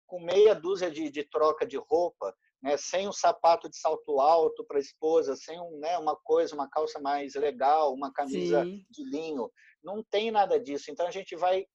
com 0.05 0.19
meia 0.19 0.53
dúzia 0.53 0.91
de, 0.91 1.09
de 1.09 1.23
troca 1.23 1.65
de 1.65 1.77
roupa, 1.77 2.33
né? 2.61 2.77
Sem 2.77 3.07
um 3.07 3.11
sapato 3.11 3.67
de 3.67 3.77
salto 3.77 4.19
alto 4.19 4.63
para 4.65 4.77
a 4.77 4.79
esposa, 4.79 5.35
sem 5.35 5.59
um, 5.59 5.79
né, 5.79 5.97
uma 5.97 6.15
coisa, 6.15 6.53
uma 6.53 6.69
calça 6.69 6.99
mais 6.99 7.33
legal, 7.33 7.91
uma 7.93 8.13
camisa 8.13 8.63
Sim. 8.63 8.85
de 8.89 9.03
linho. 9.09 9.51
Não 9.83 10.03
tem 10.03 10.29
nada 10.29 10.59
disso. 10.59 10.91
Então 10.91 11.07
a 11.07 11.11
gente 11.11 11.35
vai 11.35 11.65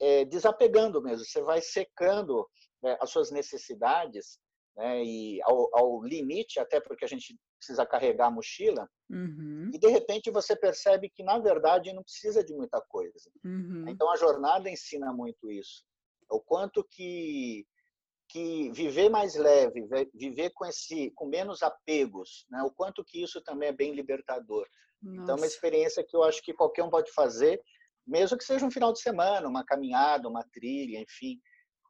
é, 0.00 0.24
desapegando 0.24 1.02
mesmo. 1.02 1.24
Você 1.24 1.42
vai 1.42 1.60
secando 1.60 2.48
né, 2.82 2.96
as 3.00 3.10
suas 3.10 3.32
necessidades 3.32 4.38
né? 4.76 5.02
E 5.02 5.40
ao, 5.42 5.68
ao, 5.72 6.02
limite, 6.02 6.60
até 6.60 6.80
porque 6.80 7.04
a 7.04 7.08
gente 7.08 7.36
precisa 7.56 7.86
carregar 7.86 8.26
a 8.26 8.30
mochila, 8.30 8.88
uhum. 9.10 9.70
e 9.72 9.78
de 9.78 9.88
repente 9.88 10.30
você 10.30 10.54
percebe 10.54 11.08
que, 11.08 11.22
na 11.22 11.38
verdade, 11.38 11.92
não 11.92 12.02
precisa 12.02 12.44
de 12.44 12.54
muita 12.54 12.80
coisa. 12.80 13.30
Uhum. 13.44 13.84
Então 13.88 14.10
a 14.10 14.16
jornada 14.16 14.70
ensina 14.70 15.12
muito 15.12 15.50
isso. 15.50 15.84
O 16.30 16.40
quanto 16.40 16.84
que 16.84 17.66
que 18.28 18.72
viver 18.72 19.08
mais 19.08 19.36
leve, 19.36 19.86
viver 20.12 20.50
com 20.50 20.64
esse 20.66 21.12
com 21.12 21.26
menos 21.26 21.62
apegos, 21.62 22.44
né? 22.50 22.60
O 22.64 22.72
quanto 22.72 23.04
que 23.04 23.22
isso 23.22 23.40
também 23.40 23.68
é 23.68 23.72
bem 23.72 23.94
libertador. 23.94 24.66
Nossa. 25.00 25.22
Então 25.22 25.34
é 25.36 25.38
uma 25.38 25.46
experiência 25.46 26.04
que 26.04 26.16
eu 26.16 26.24
acho 26.24 26.42
que 26.42 26.52
qualquer 26.52 26.82
um 26.82 26.90
pode 26.90 27.12
fazer, 27.12 27.60
mesmo 28.04 28.36
que 28.36 28.42
seja 28.42 28.66
um 28.66 28.70
final 28.70 28.92
de 28.92 29.00
semana, 29.00 29.46
uma 29.46 29.64
caminhada, 29.64 30.28
uma 30.28 30.42
trilha, 30.52 30.98
enfim 30.98 31.40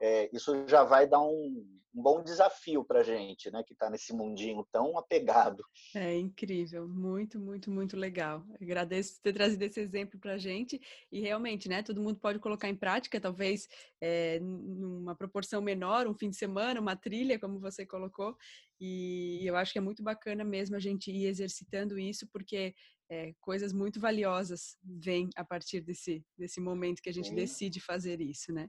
é, 0.00 0.28
isso 0.32 0.66
já 0.68 0.84
vai 0.84 1.06
dar 1.06 1.20
um, 1.20 1.64
um 1.96 2.02
bom 2.02 2.22
desafio 2.22 2.84
para 2.84 3.00
a 3.00 3.02
gente, 3.02 3.50
né, 3.50 3.62
que 3.66 3.72
está 3.72 3.88
nesse 3.88 4.12
mundinho 4.12 4.66
tão 4.70 4.98
apegado. 4.98 5.64
É 5.94 6.14
incrível, 6.14 6.86
muito, 6.86 7.40
muito, 7.40 7.70
muito 7.70 7.96
legal. 7.96 8.44
Agradeço 8.60 9.20
ter 9.22 9.32
trazido 9.32 9.64
esse 9.64 9.80
exemplo 9.80 10.20
para 10.20 10.34
a 10.34 10.38
gente 10.38 10.78
e 11.10 11.20
realmente, 11.20 11.68
né, 11.68 11.82
todo 11.82 12.02
mundo 12.02 12.20
pode 12.20 12.38
colocar 12.38 12.68
em 12.68 12.76
prática, 12.76 13.20
talvez 13.20 13.66
é, 14.00 14.38
numa 14.40 15.14
proporção 15.16 15.62
menor, 15.62 16.06
um 16.06 16.14
fim 16.14 16.28
de 16.28 16.36
semana, 16.36 16.80
uma 16.80 16.94
trilha, 16.96 17.38
como 17.38 17.58
você 17.58 17.86
colocou, 17.86 18.36
e 18.78 19.40
eu 19.46 19.56
acho 19.56 19.72
que 19.72 19.78
é 19.78 19.82
muito 19.82 20.02
bacana 20.02 20.44
mesmo 20.44 20.76
a 20.76 20.80
gente 20.80 21.10
ir 21.10 21.26
exercitando 21.26 21.98
isso, 21.98 22.28
porque 22.30 22.74
é, 23.08 23.32
coisas 23.40 23.72
muito 23.72 24.00
valiosas 24.00 24.76
vêm 24.82 25.30
a 25.36 25.44
partir 25.44 25.80
desse, 25.80 26.24
desse 26.36 26.60
momento 26.60 27.00
que 27.00 27.08
a 27.08 27.12
gente 27.12 27.32
decide 27.34 27.80
fazer 27.80 28.20
isso, 28.20 28.52
né? 28.52 28.68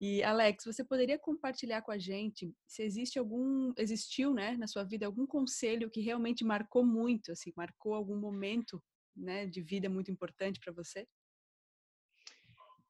E 0.00 0.22
Alex, 0.22 0.64
você 0.64 0.82
poderia 0.82 1.18
compartilhar 1.18 1.82
com 1.82 1.90
a 1.90 1.98
gente 1.98 2.54
se 2.66 2.82
existe 2.82 3.18
algum, 3.18 3.72
existiu, 3.76 4.32
né, 4.32 4.56
na 4.56 4.66
sua 4.66 4.82
vida 4.82 5.04
algum 5.04 5.26
conselho 5.26 5.90
que 5.90 6.00
realmente 6.00 6.42
marcou 6.42 6.84
muito, 6.84 7.32
assim, 7.32 7.52
marcou 7.54 7.94
algum 7.94 8.16
momento, 8.16 8.82
né, 9.14 9.46
de 9.46 9.60
vida 9.60 9.90
muito 9.90 10.10
importante 10.10 10.58
para 10.58 10.72
você? 10.72 11.06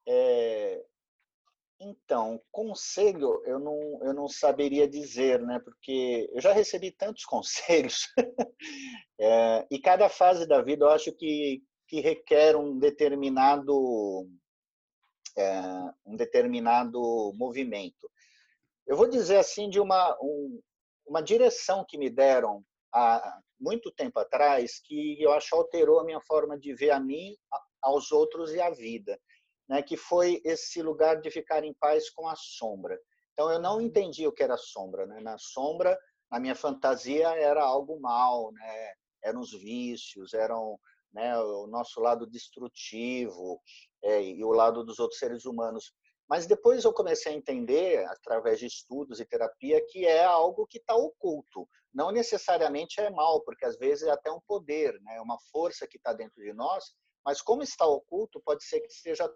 É, 0.07 0.85
então, 1.83 2.39
conselho 2.51 3.41
eu 3.45 3.59
não, 3.59 3.99
eu 4.03 4.13
não 4.13 4.27
saberia 4.27 4.87
dizer, 4.87 5.41
né? 5.41 5.59
Porque 5.59 6.29
eu 6.31 6.39
já 6.39 6.53
recebi 6.53 6.91
tantos 6.91 7.25
conselhos 7.25 8.07
é, 9.19 9.67
e 9.69 9.79
cada 9.79 10.07
fase 10.07 10.47
da 10.47 10.61
vida 10.61 10.85
eu 10.85 10.89
acho 10.89 11.11
que, 11.11 11.63
que 11.87 11.99
requer 11.99 12.55
um 12.55 12.77
determinado 12.77 14.29
é, 15.37 15.61
um 16.05 16.15
determinado 16.15 17.33
movimento. 17.35 18.09
Eu 18.85 18.95
vou 18.95 19.09
dizer 19.09 19.37
assim 19.37 19.69
de 19.69 19.79
uma, 19.79 20.17
um, 20.21 20.61
uma 21.05 21.21
direção 21.21 21.85
que 21.87 21.97
me 21.97 22.09
deram 22.09 22.63
há 22.93 23.39
muito 23.59 23.91
tempo 23.91 24.19
atrás 24.19 24.79
que 24.83 25.21
eu 25.21 25.31
acho 25.31 25.55
alterou 25.55 25.99
a 25.99 26.03
minha 26.03 26.19
forma 26.21 26.59
de 26.59 26.73
ver 26.73 26.91
a 26.91 26.99
mim, 26.99 27.35
aos 27.81 28.11
outros 28.11 28.51
e 28.53 28.59
a 28.59 28.69
vida, 28.69 29.19
né? 29.71 29.81
que 29.81 29.95
foi 29.95 30.41
esse 30.43 30.81
lugar 30.81 31.21
de 31.21 31.31
ficar 31.31 31.63
em 31.63 31.73
paz 31.73 32.09
com 32.09 32.27
a 32.27 32.35
sombra. 32.35 32.99
Então 33.31 33.49
eu 33.49 33.57
não 33.57 33.75
uhum. 33.75 33.81
entendi 33.81 34.27
o 34.27 34.31
que 34.33 34.43
era 34.43 34.57
sombra. 34.57 35.05
Né? 35.05 35.21
Na 35.21 35.37
sombra, 35.37 35.97
na 36.29 36.41
minha 36.41 36.55
fantasia, 36.55 37.29
era 37.29 37.63
algo 37.63 37.97
mal, 37.97 38.51
né? 38.51 38.93
eram 39.23 39.39
os 39.39 39.53
vícios, 39.53 40.33
eram 40.33 40.77
né, 41.13 41.37
o 41.39 41.67
nosso 41.67 42.01
lado 42.01 42.27
destrutivo 42.27 43.61
é, 44.03 44.21
e 44.21 44.43
o 44.43 44.51
lado 44.51 44.83
dos 44.83 44.99
outros 44.99 45.19
seres 45.19 45.45
humanos. 45.45 45.93
Mas 46.27 46.45
depois 46.45 46.83
eu 46.83 46.91
comecei 46.91 47.31
a 47.31 47.35
entender, 47.35 48.05
através 48.07 48.59
de 48.59 48.65
estudos 48.65 49.21
e 49.21 49.25
terapia, 49.25 49.81
que 49.87 50.05
é 50.05 50.25
algo 50.25 50.67
que 50.67 50.79
está 50.79 50.95
oculto. 50.95 51.65
Não 51.93 52.11
necessariamente 52.11 52.99
é 52.99 53.09
mal, 53.09 53.41
porque 53.43 53.65
às 53.65 53.77
vezes 53.77 54.03
é 54.03 54.11
até 54.11 54.29
um 54.29 54.41
poder, 54.41 54.99
né? 55.01 55.21
uma 55.21 55.37
força 55.49 55.87
que 55.87 55.97
está 55.97 56.11
dentro 56.11 56.41
de 56.41 56.51
nós, 56.51 56.93
mas 57.25 57.41
como 57.41 57.61
está 57.61 57.85
oculto, 57.85 58.41
pode 58.43 58.63
ser 58.65 58.81
que 58.81 58.91
esteja 58.91 59.31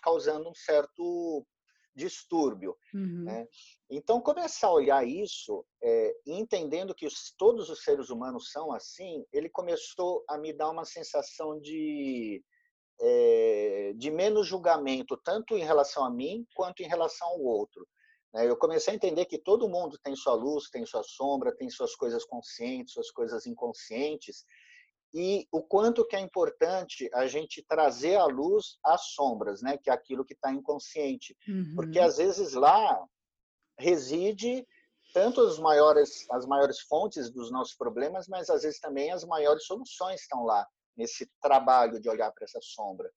causando 0.00 0.48
um 0.48 0.54
certo 0.54 1.46
distúrbio. 1.94 2.76
Uhum. 2.92 3.24
Né? 3.24 3.48
Então, 3.90 4.20
começar 4.20 4.68
a 4.68 4.72
olhar 4.72 5.06
isso, 5.06 5.64
é, 5.82 6.14
entendendo 6.26 6.94
que 6.94 7.06
os, 7.06 7.34
todos 7.38 7.70
os 7.70 7.82
seres 7.82 8.10
humanos 8.10 8.50
são 8.50 8.72
assim, 8.72 9.24
ele 9.32 9.48
começou 9.48 10.22
a 10.28 10.36
me 10.36 10.52
dar 10.52 10.70
uma 10.70 10.84
sensação 10.84 11.58
de 11.58 12.44
é, 12.98 13.92
de 13.94 14.10
menos 14.10 14.46
julgamento, 14.46 15.18
tanto 15.22 15.54
em 15.54 15.62
relação 15.62 16.02
a 16.04 16.10
mim 16.10 16.46
quanto 16.54 16.82
em 16.82 16.88
relação 16.88 17.28
ao 17.28 17.40
outro. 17.40 17.86
Né? 18.32 18.48
Eu 18.48 18.56
comecei 18.56 18.92
a 18.92 18.96
entender 18.96 19.26
que 19.26 19.38
todo 19.38 19.68
mundo 19.68 19.98
tem 20.02 20.16
sua 20.16 20.34
luz, 20.34 20.70
tem 20.70 20.84
sua 20.86 21.02
sombra, 21.02 21.54
tem 21.54 21.68
suas 21.68 21.94
coisas 21.94 22.24
conscientes, 22.24 22.94
suas 22.94 23.10
coisas 23.10 23.46
inconscientes, 23.46 24.44
e 25.18 25.48
o 25.50 25.62
quanto 25.62 26.06
que 26.06 26.14
é 26.14 26.20
importante 26.20 27.08
a 27.14 27.26
gente 27.26 27.64
trazer 27.66 28.16
à 28.16 28.26
luz 28.26 28.76
as 28.84 29.14
sombras, 29.14 29.62
né? 29.62 29.78
que 29.78 29.88
é 29.88 29.92
aquilo 29.94 30.26
que 30.26 30.34
está 30.34 30.52
inconsciente. 30.52 31.34
Uhum. 31.48 31.72
Porque 31.74 31.98
às 31.98 32.18
vezes 32.18 32.52
lá 32.52 33.02
reside 33.78 34.66
tanto 35.14 35.40
as 35.40 35.58
maiores, 35.58 36.26
as 36.30 36.44
maiores 36.44 36.80
fontes 36.80 37.30
dos 37.30 37.50
nossos 37.50 37.74
problemas, 37.74 38.28
mas 38.28 38.50
às 38.50 38.62
vezes 38.62 38.78
também 38.78 39.10
as 39.10 39.24
maiores 39.24 39.64
soluções 39.64 40.20
estão 40.20 40.44
lá 40.44 40.68
nesse 40.94 41.26
trabalho 41.40 41.98
de 41.98 42.10
olhar 42.10 42.30
para 42.32 42.44
essa 42.44 42.60
sombra. 42.60 43.10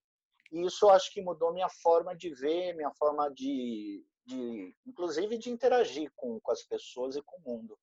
E 0.54 0.66
isso 0.66 0.86
eu 0.86 0.92
acho 0.92 1.12
que 1.12 1.22
mudou 1.22 1.52
minha 1.52 1.68
forma 1.68 2.16
de 2.16 2.34
ver, 2.34 2.78
minha 2.78 2.92
forma 2.98 3.30
de, 3.30 4.06
de 4.26 4.74
inclusive 4.88 5.38
de 5.38 5.50
interagir 5.50 6.10
com, 6.16 6.40
com 6.40 6.52
as 6.54 6.64
pessoas 6.64 7.18
e 7.18 7.22
com 7.22 7.36
o 7.40 7.42
mundo. 7.42 7.78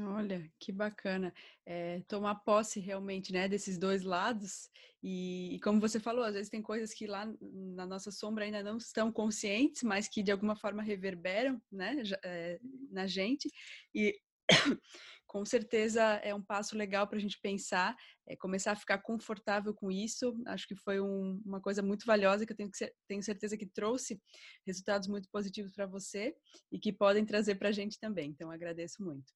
Olha, 0.00 0.48
que 0.60 0.70
bacana. 0.70 1.34
É, 1.66 2.00
tomar 2.06 2.36
posse 2.36 2.78
realmente, 2.78 3.32
né, 3.32 3.48
desses 3.48 3.76
dois 3.76 4.02
lados. 4.04 4.70
E, 5.02 5.56
e, 5.56 5.60
como 5.60 5.80
você 5.80 5.98
falou, 5.98 6.24
às 6.24 6.34
vezes 6.34 6.48
tem 6.48 6.62
coisas 6.62 6.94
que 6.94 7.06
lá 7.06 7.26
na 7.40 7.84
nossa 7.84 8.12
sombra 8.12 8.44
ainda 8.44 8.62
não 8.62 8.76
estão 8.76 9.10
conscientes, 9.10 9.82
mas 9.82 10.08
que 10.08 10.22
de 10.22 10.30
alguma 10.30 10.54
forma 10.54 10.82
reverberam, 10.82 11.60
né, 11.70 11.96
é, 12.24 12.60
na 12.90 13.08
gente. 13.08 13.50
E 13.92 14.16
com 15.26 15.44
certeza 15.44 16.02
é 16.22 16.32
um 16.32 16.42
passo 16.42 16.76
legal 16.76 17.08
para 17.08 17.18
a 17.18 17.20
gente 17.20 17.38
pensar, 17.40 17.96
é, 18.28 18.36
começar 18.36 18.72
a 18.72 18.76
ficar 18.76 18.98
confortável 18.98 19.74
com 19.74 19.90
isso. 19.90 20.32
Acho 20.46 20.68
que 20.68 20.76
foi 20.76 21.00
um, 21.00 21.42
uma 21.44 21.60
coisa 21.60 21.82
muito 21.82 22.06
valiosa 22.06 22.46
que 22.46 22.52
eu 22.52 22.56
tenho, 22.56 22.70
que 22.70 22.92
tenho 23.08 23.22
certeza 23.22 23.56
que 23.56 23.66
trouxe 23.66 24.20
resultados 24.64 25.08
muito 25.08 25.28
positivos 25.30 25.72
para 25.72 25.86
você 25.86 26.36
e 26.70 26.78
que 26.78 26.92
podem 26.92 27.24
trazer 27.24 27.56
para 27.56 27.70
a 27.70 27.72
gente 27.72 27.98
também. 27.98 28.30
Então, 28.30 28.48
agradeço 28.50 29.02
muito. 29.02 29.32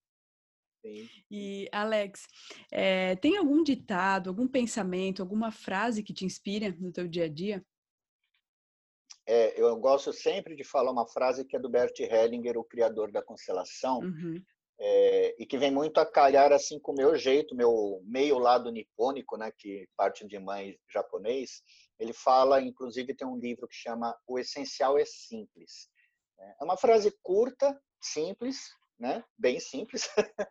Sim. 0.82 1.08
E, 1.30 1.68
Alex, 1.72 2.26
é, 2.70 3.16
tem 3.16 3.36
algum 3.36 3.62
ditado, 3.62 4.28
algum 4.28 4.46
pensamento, 4.48 5.22
alguma 5.22 5.50
frase 5.50 6.02
que 6.02 6.12
te 6.12 6.24
inspira 6.24 6.74
no 6.78 6.92
teu 6.92 7.08
dia 7.08 7.24
a 7.24 7.28
dia? 7.28 7.64
É, 9.24 9.60
eu 9.60 9.76
gosto 9.76 10.12
sempre 10.12 10.56
de 10.56 10.64
falar 10.64 10.90
uma 10.90 11.06
frase 11.06 11.44
que 11.44 11.56
é 11.56 11.60
do 11.60 11.70
Bert 11.70 11.98
Hellinger, 12.00 12.58
o 12.58 12.64
criador 12.64 13.12
da 13.12 13.22
constelação, 13.22 14.00
uhum 14.00 14.42
é, 14.84 15.36
e 15.38 15.46
que 15.46 15.56
vem 15.56 15.70
muito 15.70 15.98
a 15.98 16.06
calhar 16.06 16.52
assim 16.52 16.76
com 16.80 16.90
o 16.90 16.96
meu 16.96 17.16
jeito, 17.16 17.54
meu 17.54 18.02
meio 18.04 18.36
lado 18.36 18.68
nipônico, 18.72 19.36
né, 19.36 19.52
que 19.56 19.88
parte 19.96 20.26
de 20.26 20.38
mãe 20.40 20.76
japonês. 20.92 21.62
Ele 22.00 22.12
fala, 22.12 22.60
inclusive 22.60 23.14
tem 23.14 23.26
um 23.26 23.38
livro 23.38 23.68
que 23.68 23.76
chama 23.76 24.16
O 24.26 24.40
Essencial 24.40 24.98
é 24.98 25.04
Simples. 25.04 25.88
É 26.60 26.64
uma 26.64 26.76
frase 26.76 27.16
curta, 27.22 27.80
simples, 28.00 28.72
né, 29.02 29.24
bem 29.36 29.58
simples, 29.58 30.08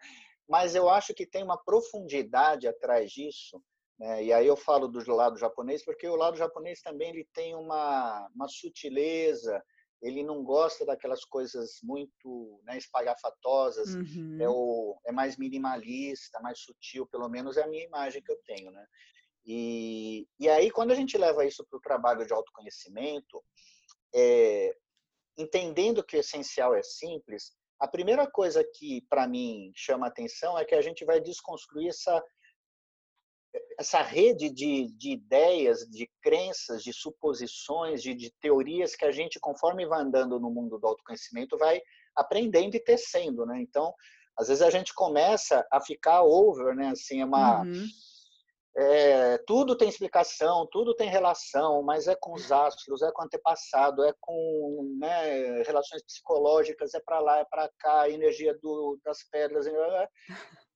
mas 0.47 0.75
eu 0.75 0.89
acho 0.89 1.13
que 1.13 1.25
tem 1.25 1.41
uma 1.41 1.57
profundidade 1.57 2.67
atrás 2.67 3.09
disso. 3.09 3.63
Né? 3.97 4.25
E 4.25 4.33
aí 4.33 4.45
eu 4.45 4.57
falo 4.57 4.89
do 4.89 5.15
lado 5.15 5.37
japonês 5.37 5.85
porque 5.85 6.05
o 6.05 6.17
lado 6.17 6.35
japonês 6.35 6.81
também 6.81 7.11
ele 7.11 7.25
tem 7.33 7.55
uma, 7.55 8.29
uma 8.35 8.49
sutileza, 8.49 9.63
ele 10.01 10.21
não 10.21 10.43
gosta 10.43 10.85
daquelas 10.85 11.23
coisas 11.23 11.79
muito 11.81 12.59
né, 12.65 12.77
espalhafatosas, 12.77 13.95
é 13.95 13.97
uhum. 13.97 14.37
é, 14.41 14.49
o, 14.49 14.99
é 15.05 15.11
mais 15.13 15.37
minimalista, 15.37 16.41
mais 16.41 16.59
sutil, 16.59 17.07
pelo 17.07 17.29
menos 17.29 17.55
é 17.55 17.63
a 17.63 17.67
minha 17.67 17.85
imagem 17.85 18.21
que 18.21 18.31
eu 18.31 18.39
tenho, 18.45 18.69
né? 18.71 18.85
E, 19.45 20.27
e 20.39 20.49
aí, 20.49 20.69
quando 20.69 20.91
a 20.91 20.95
gente 20.95 21.17
leva 21.17 21.45
isso 21.45 21.65
para 21.67 21.77
o 21.77 21.81
trabalho 21.81 22.25
de 22.27 22.33
autoconhecimento, 22.33 23.43
é, 24.13 24.75
entendendo 25.37 26.03
que 26.03 26.15
o 26.15 26.19
essencial 26.19 26.75
é 26.75 26.83
simples, 26.83 27.55
a 27.81 27.87
primeira 27.87 28.29
coisa 28.29 28.63
que, 28.63 29.01
para 29.09 29.27
mim, 29.27 29.71
chama 29.75 30.05
atenção 30.05 30.57
é 30.57 30.63
que 30.63 30.75
a 30.75 30.81
gente 30.81 31.03
vai 31.03 31.19
desconstruir 31.19 31.89
essa 31.89 32.23
essa 33.77 34.01
rede 34.01 34.49
de, 34.49 34.87
de 34.93 35.11
ideias, 35.11 35.79
de 35.89 36.09
crenças, 36.21 36.83
de 36.83 36.93
suposições, 36.93 38.01
de, 38.01 38.13
de, 38.13 38.31
teorias 38.39 38.95
que 38.95 39.03
a 39.03 39.11
gente, 39.11 39.41
conforme 39.41 39.85
vai 39.85 39.99
andando 39.99 40.39
no 40.39 40.49
mundo 40.49 40.77
do 40.79 40.87
autoconhecimento, 40.87 41.57
vai 41.57 41.81
aprendendo 42.15 42.75
e 42.75 42.79
tecendo, 42.79 43.45
né? 43.45 43.59
Então, 43.59 43.93
às 44.37 44.47
vezes 44.47 44.61
a 44.61 44.69
gente 44.69 44.93
começa 44.93 45.67
a 45.69 45.81
ficar 45.81 46.21
over, 46.21 46.75
né? 46.75 46.89
Assim, 46.89 47.19
é 47.19 47.25
uma... 47.25 47.63
Uhum. 47.63 47.87
É, 48.73 49.38
tudo 49.39 49.75
tem 49.75 49.89
explicação, 49.89 50.65
tudo 50.71 50.95
tem 50.95 51.10
relação, 51.10 51.84
mas 51.84 52.07
é 52.07 52.15
com 52.15 52.34
os 52.34 52.51
astros, 52.51 53.01
é 53.01 53.12
com 53.12 53.21
o 53.21 53.25
antepassado, 53.25 54.03
é 54.03 54.13
com 54.19 54.95
né, 54.97 55.62
relações 55.63 56.01
psicológicas, 56.03 56.93
é 56.93 57.01
para 57.01 57.19
lá, 57.19 57.39
é 57.39 57.45
para 57.45 57.69
cá, 57.77 58.03
a 58.03 58.10
energia 58.10 58.57
do, 58.62 58.97
das 59.03 59.23
pedras. 59.29 59.65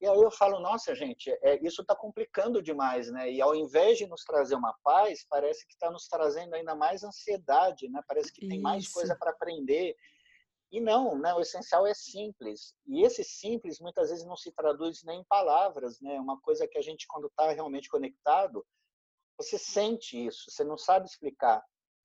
E 0.02 0.08
aí 0.08 0.22
eu 0.22 0.30
falo, 0.30 0.60
nossa, 0.60 0.94
gente, 0.94 1.32
é, 1.42 1.58
isso 1.66 1.82
está 1.82 1.96
complicando 1.96 2.62
demais, 2.62 3.10
né? 3.10 3.32
E 3.32 3.42
ao 3.42 3.56
invés 3.56 3.98
de 3.98 4.06
nos 4.06 4.26
trazer 4.26 4.56
uma 4.56 4.76
paz, 4.84 5.26
parece 5.30 5.66
que 5.66 5.74
está 5.74 5.90
nos 5.90 6.08
trazendo 6.08 6.54
ainda 6.54 6.76
mais 6.76 7.02
ansiedade, 7.02 7.88
né? 7.90 8.02
Parece 8.06 8.32
que 8.32 8.42
tem 8.42 8.58
isso. 8.58 8.62
mais 8.62 8.88
coisa 8.90 9.16
para 9.18 9.32
aprender. 9.32 9.96
E 10.76 10.82
não, 10.82 11.18
né? 11.18 11.34
O 11.34 11.40
essencial 11.40 11.88
é 11.88 11.94
simples. 11.94 12.76
E 12.86 13.06
esse 13.06 13.24
simples 13.24 13.80
muitas 13.80 14.10
vezes 14.10 14.26
não 14.26 14.36
se 14.36 14.52
traduz 14.52 15.04
nem 15.06 15.22
em 15.22 15.24
palavras, 15.24 16.02
né? 16.02 16.20
Uma 16.20 16.38
coisa 16.42 16.68
que 16.68 16.78
a 16.78 16.82
gente, 16.82 17.08
quando 17.08 17.28
está 17.28 17.50
realmente 17.54 17.88
conectado, 17.88 18.62
você 19.38 19.58
sente 19.58 20.26
isso, 20.28 20.52
você 20.52 20.66
não 20.66 20.78
sabe 20.78 21.06
explicar, 21.06 21.64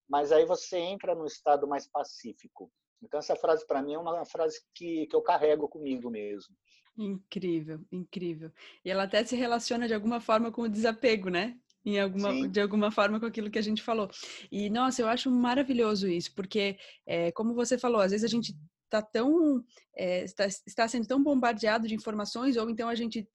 mas 0.08 0.30
aí 0.30 0.46
você 0.46 0.78
entra 0.78 1.16
num 1.16 1.26
estado 1.26 1.66
mais 1.66 1.88
pacífico. 1.88 2.70
Então, 3.02 3.18
essa 3.18 3.34
frase, 3.34 3.66
para 3.66 3.82
mim, 3.82 3.94
é 3.94 3.98
uma 3.98 4.24
frase 4.24 4.60
que, 4.72 5.08
que 5.08 5.16
eu 5.16 5.22
carrego 5.22 5.68
comigo 5.68 6.08
mesmo. 6.08 6.54
Incrível, 6.96 7.80
incrível. 7.90 8.52
E 8.84 8.90
ela 8.90 9.02
até 9.02 9.24
se 9.24 9.34
relaciona 9.34 9.88
de 9.88 9.94
alguma 9.94 10.20
forma 10.20 10.52
com 10.52 10.62
o 10.62 10.68
desapego, 10.68 11.28
né? 11.28 11.58
Alguma, 12.02 12.48
de 12.48 12.60
alguma 12.60 12.90
forma 12.90 13.18
com 13.18 13.26
aquilo 13.26 13.50
que 13.50 13.58
a 13.58 13.62
gente 13.62 13.82
falou. 13.82 14.10
E, 14.52 14.68
nossa, 14.68 15.00
eu 15.00 15.08
acho 15.08 15.30
maravilhoso 15.30 16.08
isso, 16.08 16.34
porque, 16.34 16.78
é, 17.06 17.32
como 17.32 17.54
você 17.54 17.78
falou, 17.78 18.00
às 18.00 18.10
vezes 18.10 18.24
a 18.24 18.28
gente 18.28 18.54
está 18.84 19.00
tão 19.00 19.64
é, 19.96 20.24
está, 20.24 20.46
está 20.46 20.88
sendo 20.88 21.06
tão 21.06 21.22
bombardeado 21.22 21.86
de 21.86 21.94
informações 21.94 22.56
ou 22.56 22.68
então 22.68 22.88
a 22.88 22.94
gente 22.94 23.26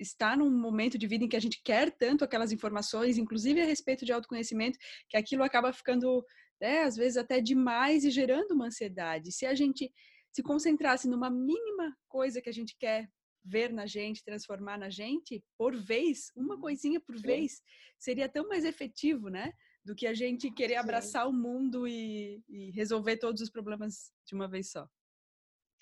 está 0.00 0.34
num 0.34 0.50
momento 0.50 0.96
de 0.96 1.06
vida 1.06 1.24
em 1.24 1.28
que 1.28 1.36
a 1.36 1.40
gente 1.40 1.60
quer 1.62 1.90
tanto 1.90 2.24
aquelas 2.24 2.52
informações, 2.52 3.18
inclusive 3.18 3.60
a 3.60 3.66
respeito 3.66 4.04
de 4.04 4.12
autoconhecimento, 4.12 4.78
que 5.08 5.16
aquilo 5.16 5.42
acaba 5.42 5.72
ficando, 5.72 6.24
né, 6.60 6.82
às 6.82 6.96
vezes 6.96 7.18
até 7.18 7.40
demais 7.40 8.02
e 8.04 8.10
gerando 8.10 8.52
uma 8.52 8.66
ansiedade. 8.66 9.30
Se 9.30 9.44
a 9.44 9.54
gente 9.54 9.92
se 10.32 10.42
concentrasse 10.42 11.06
numa 11.06 11.30
mínima 11.30 11.94
coisa 12.08 12.40
que 12.40 12.48
a 12.48 12.52
gente 12.52 12.74
quer 12.78 13.08
ver 13.44 13.72
na 13.72 13.86
gente, 13.86 14.24
transformar 14.24 14.78
na 14.78 14.88
gente, 14.88 15.44
por 15.58 15.76
vez, 15.76 16.30
uma 16.34 16.54
uhum. 16.54 16.60
coisinha 16.60 17.00
por 17.00 17.16
Sim. 17.16 17.26
vez, 17.26 17.62
seria 17.98 18.28
tão 18.28 18.48
mais 18.48 18.64
efetivo, 18.64 19.28
né? 19.28 19.52
Do 19.84 19.94
que 19.94 20.06
a 20.06 20.14
gente 20.14 20.50
querer 20.50 20.76
abraçar 20.76 21.24
Sim. 21.24 21.30
o 21.30 21.32
mundo 21.32 21.86
e, 21.86 22.42
e, 22.48 22.70
resolver 22.70 23.18
todos 23.18 23.42
os 23.42 23.50
problemas 23.50 24.10
de 24.26 24.34
uma 24.34 24.48
vez 24.48 24.70
só. 24.70 24.88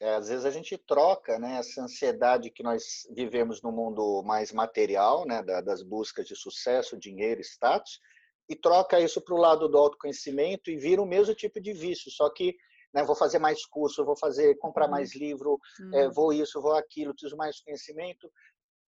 É, 0.00 0.16
às 0.16 0.28
vezes 0.28 0.44
a 0.44 0.50
gente 0.50 0.76
troca 0.76 1.38
né, 1.38 1.58
essa 1.58 1.80
ansiedade 1.80 2.50
que 2.50 2.64
nós 2.64 3.06
vivemos 3.14 3.62
no 3.62 3.70
mundo 3.70 4.20
mais 4.24 4.50
material, 4.50 5.24
né, 5.24 5.40
das 5.62 5.80
buscas 5.80 6.26
de 6.26 6.34
sucesso, 6.34 6.98
dinheiro, 6.98 7.40
status, 7.40 8.00
e 8.48 8.56
troca 8.56 9.00
isso 9.00 9.20
para 9.20 9.34
o 9.34 9.38
lado 9.38 9.68
do 9.68 9.78
autoconhecimento 9.78 10.72
e 10.72 10.76
vira 10.76 11.00
o 11.00 11.06
mesmo 11.06 11.34
tipo 11.36 11.60
de 11.60 11.72
vício, 11.72 12.10
só 12.10 12.28
que 12.28 12.56
né, 12.92 13.02
vou 13.04 13.16
fazer 13.16 13.38
mais 13.38 13.64
curso, 13.66 14.04
vou 14.04 14.16
fazer 14.16 14.56
comprar 14.56 14.84
uhum. 14.84 14.90
mais 14.90 15.14
livro, 15.14 15.58
é, 15.94 16.08
vou 16.08 16.32
isso, 16.32 16.60
vou 16.60 16.76
aquilo, 16.76 17.12
preciso 17.12 17.36
mais 17.36 17.60
conhecimento 17.60 18.30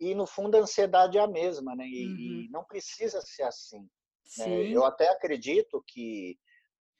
e 0.00 0.14
no 0.14 0.26
fundo 0.26 0.56
a 0.56 0.60
ansiedade 0.60 1.18
é 1.18 1.20
a 1.20 1.26
mesma, 1.26 1.74
né? 1.74 1.86
E, 1.86 2.06
uhum. 2.06 2.16
e 2.16 2.48
não 2.50 2.64
precisa 2.64 3.20
ser 3.22 3.44
assim. 3.44 3.88
Né? 4.38 4.68
Eu 4.68 4.84
até 4.84 5.08
acredito 5.08 5.82
que, 5.86 6.38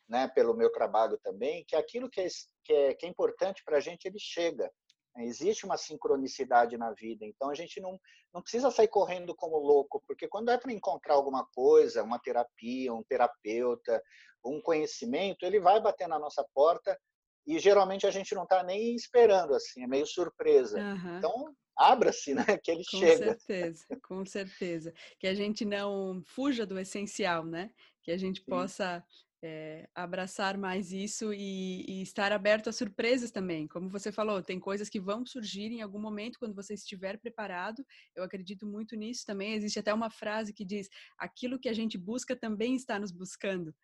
né, 0.08 0.28
pelo 0.28 0.54
meu 0.54 0.70
trabalho 0.70 1.18
também, 1.22 1.64
que 1.66 1.74
aquilo 1.74 2.08
que 2.08 2.20
é, 2.20 2.26
que 2.64 2.72
é, 2.72 2.94
que 2.94 3.06
é 3.06 3.08
importante 3.08 3.62
para 3.64 3.78
a 3.78 3.80
gente 3.80 4.06
ele 4.06 4.18
chega. 4.18 4.70
Existe 5.18 5.64
uma 5.64 5.76
sincronicidade 5.76 6.76
na 6.76 6.92
vida, 6.92 7.24
então 7.24 7.48
a 7.48 7.54
gente 7.54 7.80
não, 7.80 7.98
não 8.32 8.42
precisa 8.42 8.70
sair 8.70 8.88
correndo 8.88 9.34
como 9.34 9.56
louco, 9.58 10.02
porque 10.06 10.26
quando 10.26 10.50
é 10.50 10.58
para 10.58 10.72
encontrar 10.72 11.14
alguma 11.14 11.46
coisa, 11.54 12.02
uma 12.02 12.18
terapia, 12.18 12.92
um 12.92 13.02
terapeuta, 13.02 14.02
um 14.44 14.60
conhecimento, 14.60 15.44
ele 15.44 15.60
vai 15.60 15.80
bater 15.80 16.08
na 16.08 16.18
nossa 16.18 16.44
porta 16.52 16.98
e 17.46 17.58
geralmente 17.58 18.06
a 18.06 18.10
gente 18.10 18.34
não 18.34 18.44
está 18.44 18.62
nem 18.62 18.94
esperando, 18.94 19.54
assim, 19.54 19.82
é 19.82 19.86
meio 19.86 20.06
surpresa. 20.06 20.78
Uhum. 20.78 21.18
Então, 21.18 21.54
abra-se, 21.76 22.34
né? 22.34 22.44
Que 22.62 22.70
ele 22.70 22.84
com 22.90 22.98
chega. 22.98 23.34
Com 23.34 23.40
certeza, 23.40 23.84
com 24.02 24.26
certeza. 24.26 24.92
Que 25.18 25.26
a 25.26 25.34
gente 25.34 25.64
não 25.64 26.22
fuja 26.24 26.64
do 26.64 26.78
essencial, 26.78 27.44
né? 27.44 27.70
Que 28.02 28.10
a 28.10 28.16
gente 28.16 28.40
Sim. 28.40 28.46
possa 28.46 29.04
é, 29.44 29.86
abraçar 29.94 30.56
mais 30.56 30.90
isso 30.90 31.32
e, 31.32 31.84
e, 31.86 32.02
estar 32.02 32.32
aberto 32.32 32.68
a 32.68 32.72
surpresas 32.72 33.30
também. 33.30 33.68
Como 33.68 33.90
você 33.90 34.10
falou, 34.10 34.42
tem 34.42 34.58
coisas 34.58 34.88
que 34.88 34.98
vão 34.98 35.26
surgir 35.26 35.70
em 35.70 35.82
algum 35.82 36.00
momento 36.00 36.38
quando 36.38 36.54
você 36.54 36.72
estiver 36.72 37.18
preparado. 37.18 37.84
Eu 38.14 38.24
acredito 38.24 38.66
muito 38.66 38.96
nisso 38.96 39.26
também. 39.26 39.52
Existe 39.52 39.78
até 39.78 39.92
uma 39.92 40.08
frase 40.08 40.54
que 40.54 40.64
diz: 40.64 40.88
aquilo 41.18 41.58
que 41.58 41.68
a 41.68 41.74
gente 41.74 41.98
busca 41.98 42.34
também 42.34 42.74
está 42.74 42.98
nos 42.98 43.12
buscando. 43.12 43.74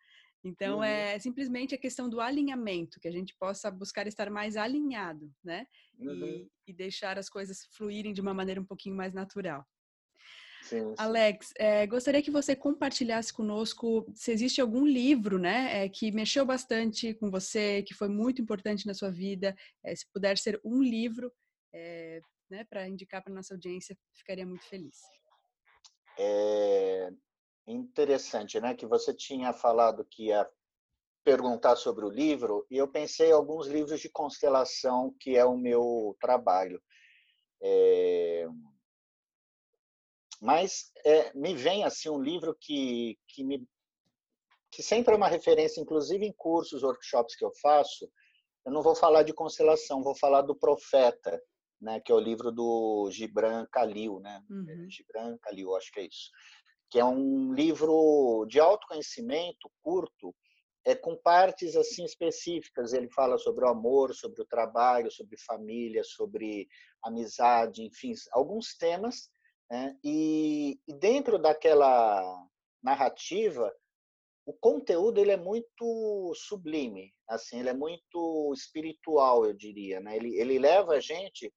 Então, 0.43 0.77
uhum. 0.77 0.83
é 0.83 1.19
simplesmente 1.19 1.75
a 1.75 1.77
questão 1.77 2.09
do 2.09 2.19
alinhamento, 2.19 2.99
que 2.99 3.07
a 3.07 3.11
gente 3.11 3.35
possa 3.35 3.69
buscar 3.69 4.07
estar 4.07 4.31
mais 4.31 4.57
alinhado, 4.57 5.31
né? 5.43 5.67
Uhum. 5.99 6.25
E, 6.25 6.51
e, 6.71 6.73
deixar 6.73 7.19
as 7.19 7.29
coisas 7.29 7.67
fluírem 7.75 8.11
de 8.11 8.21
uma 8.21 8.33
maneira 8.33 8.59
um 8.59 8.65
pouquinho 8.65 8.95
mais 8.95 9.13
natural. 9.13 9.63
Sim, 10.61 10.89
sim. 10.89 10.95
Alex, 10.97 11.53
é, 11.57 11.87
gostaria 11.87 12.21
que 12.21 12.31
você 12.31 12.55
compartilhasse 12.55 13.33
conosco 13.33 14.05
se 14.13 14.31
existe 14.31 14.61
algum 14.61 14.85
livro, 14.85 15.39
né, 15.39 15.83
é, 15.83 15.89
que 15.89 16.11
mexeu 16.11 16.45
bastante 16.45 17.13
com 17.15 17.29
você, 17.29 17.83
que 17.83 17.93
foi 17.93 18.07
muito 18.07 18.41
importante 18.41 18.85
na 18.85 18.93
sua 18.93 19.09
vida. 19.09 19.55
É, 19.83 19.95
se 19.95 20.05
puder 20.13 20.37
ser 20.37 20.59
um 20.63 20.81
livro, 20.81 21.31
né, 22.49 22.63
para 22.65 22.87
indicar 22.87 23.23
para 23.23 23.33
nossa 23.33 23.53
audiência, 23.53 23.97
ficaria 24.13 24.45
muito 24.45 24.65
feliz. 24.65 24.99
É, 26.19 27.11
Interessante, 27.67 28.59
né? 28.59 28.73
Que 28.75 28.85
você 28.85 29.13
tinha 29.13 29.53
falado 29.53 30.05
que 30.05 30.27
ia 30.27 30.47
perguntar 31.23 31.75
sobre 31.75 32.03
o 32.03 32.09
livro 32.09 32.65
e 32.69 32.77
eu 32.77 32.87
pensei 32.87 33.29
em 33.29 33.33
alguns 33.33 33.67
livros 33.67 33.99
de 33.99 34.09
constelação 34.09 35.15
que 35.19 35.37
é 35.37 35.45
o 35.45 35.55
meu 35.55 36.15
trabalho. 36.19 36.81
É... 37.61 38.47
Mas 40.41 40.91
é, 41.05 41.31
me 41.33 41.55
vem 41.55 41.83
assim 41.83 42.09
um 42.09 42.21
livro 42.21 42.55
que 42.59 43.17
que 43.27 43.43
me 43.43 43.65
que 44.71 44.81
sempre 44.81 45.13
é 45.13 45.17
uma 45.17 45.27
referência, 45.27 45.81
inclusive 45.81 46.25
em 46.25 46.31
cursos, 46.31 46.81
workshops 46.81 47.35
que 47.35 47.43
eu 47.43 47.51
faço. 47.61 48.09
Eu 48.65 48.71
não 48.71 48.81
vou 48.81 48.95
falar 48.95 49.23
de 49.23 49.33
constelação, 49.33 50.01
vou 50.01 50.15
falar 50.15 50.43
do 50.43 50.55
Profeta, 50.55 51.41
né? 51.79 51.99
Que 51.99 52.11
é 52.11 52.15
o 52.15 52.19
livro 52.19 52.51
do 52.51 53.09
Gibran 53.11 53.65
Khalil, 53.65 54.19
né? 54.21 54.41
Uhum. 54.49 54.87
Gibran 54.89 55.37
Khalil, 55.43 55.75
acho 55.75 55.91
que 55.91 55.99
é 55.99 56.05
isso 56.05 56.31
que 56.91 56.99
é 56.99 57.05
um 57.05 57.53
livro 57.53 58.45
de 58.49 58.59
autoconhecimento 58.59 59.71
curto, 59.81 60.35
é 60.85 60.93
com 60.93 61.15
partes 61.15 61.75
assim 61.77 62.03
específicas. 62.03 62.91
Ele 62.91 63.09
fala 63.09 63.37
sobre 63.37 63.63
o 63.63 63.69
amor, 63.69 64.13
sobre 64.13 64.41
o 64.41 64.45
trabalho, 64.45 65.09
sobre 65.09 65.37
família, 65.37 66.03
sobre 66.03 66.67
amizade, 67.01 67.81
enfim, 67.81 68.13
alguns 68.33 68.75
temas. 68.75 69.30
Né? 69.71 69.97
E, 70.03 70.77
dentro 70.99 71.39
daquela 71.39 72.45
narrativa, 72.83 73.73
o 74.45 74.51
conteúdo 74.51 75.21
ele 75.21 75.31
é 75.31 75.37
muito 75.37 76.33
sublime, 76.35 77.13
assim, 77.25 77.59
ele 77.59 77.69
é 77.69 77.73
muito 77.73 78.51
espiritual, 78.53 79.45
eu 79.45 79.53
diria. 79.53 80.01
Né? 80.01 80.17
Ele, 80.17 80.35
ele 80.37 80.59
leva 80.59 80.95
a 80.95 80.99
gente 80.99 81.49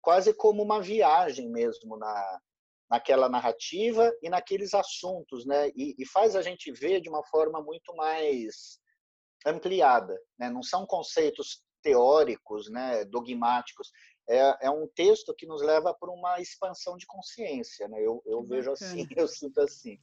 quase 0.00 0.32
como 0.32 0.62
uma 0.62 0.80
viagem 0.80 1.50
mesmo 1.50 1.96
na, 1.96 2.40
naquela 2.88 3.28
narrativa 3.28 4.12
e 4.22 4.30
naqueles 4.30 4.72
assuntos, 4.72 5.44
né? 5.44 5.68
E, 5.70 5.94
e, 5.98 6.06
faz 6.06 6.34
a 6.34 6.42
gente 6.42 6.72
ver 6.72 7.00
de 7.00 7.08
uma 7.08 7.24
forma 7.24 7.60
muito 7.60 7.94
mais 7.94 8.80
ampliada, 9.44 10.18
né? 10.38 10.48
Não 10.48 10.62
são 10.62 10.86
conceitos 10.86 11.62
teóricos, 11.82 12.70
né? 12.70 13.04
Dogmáticos. 13.04 13.90
É, 14.30 14.66
é 14.66 14.70
um 14.70 14.86
texto 14.86 15.34
que 15.34 15.46
nos 15.46 15.60
leva 15.60 15.92
para 15.92 16.10
uma 16.10 16.40
expansão 16.40 16.96
de 16.96 17.06
consciência, 17.06 17.88
né? 17.88 18.00
Eu, 18.00 18.22
eu 18.24 18.42
vejo 18.42 18.70
assim, 18.70 19.06
eu 19.16 19.26
sinto 19.26 19.60
assim. 19.60 19.98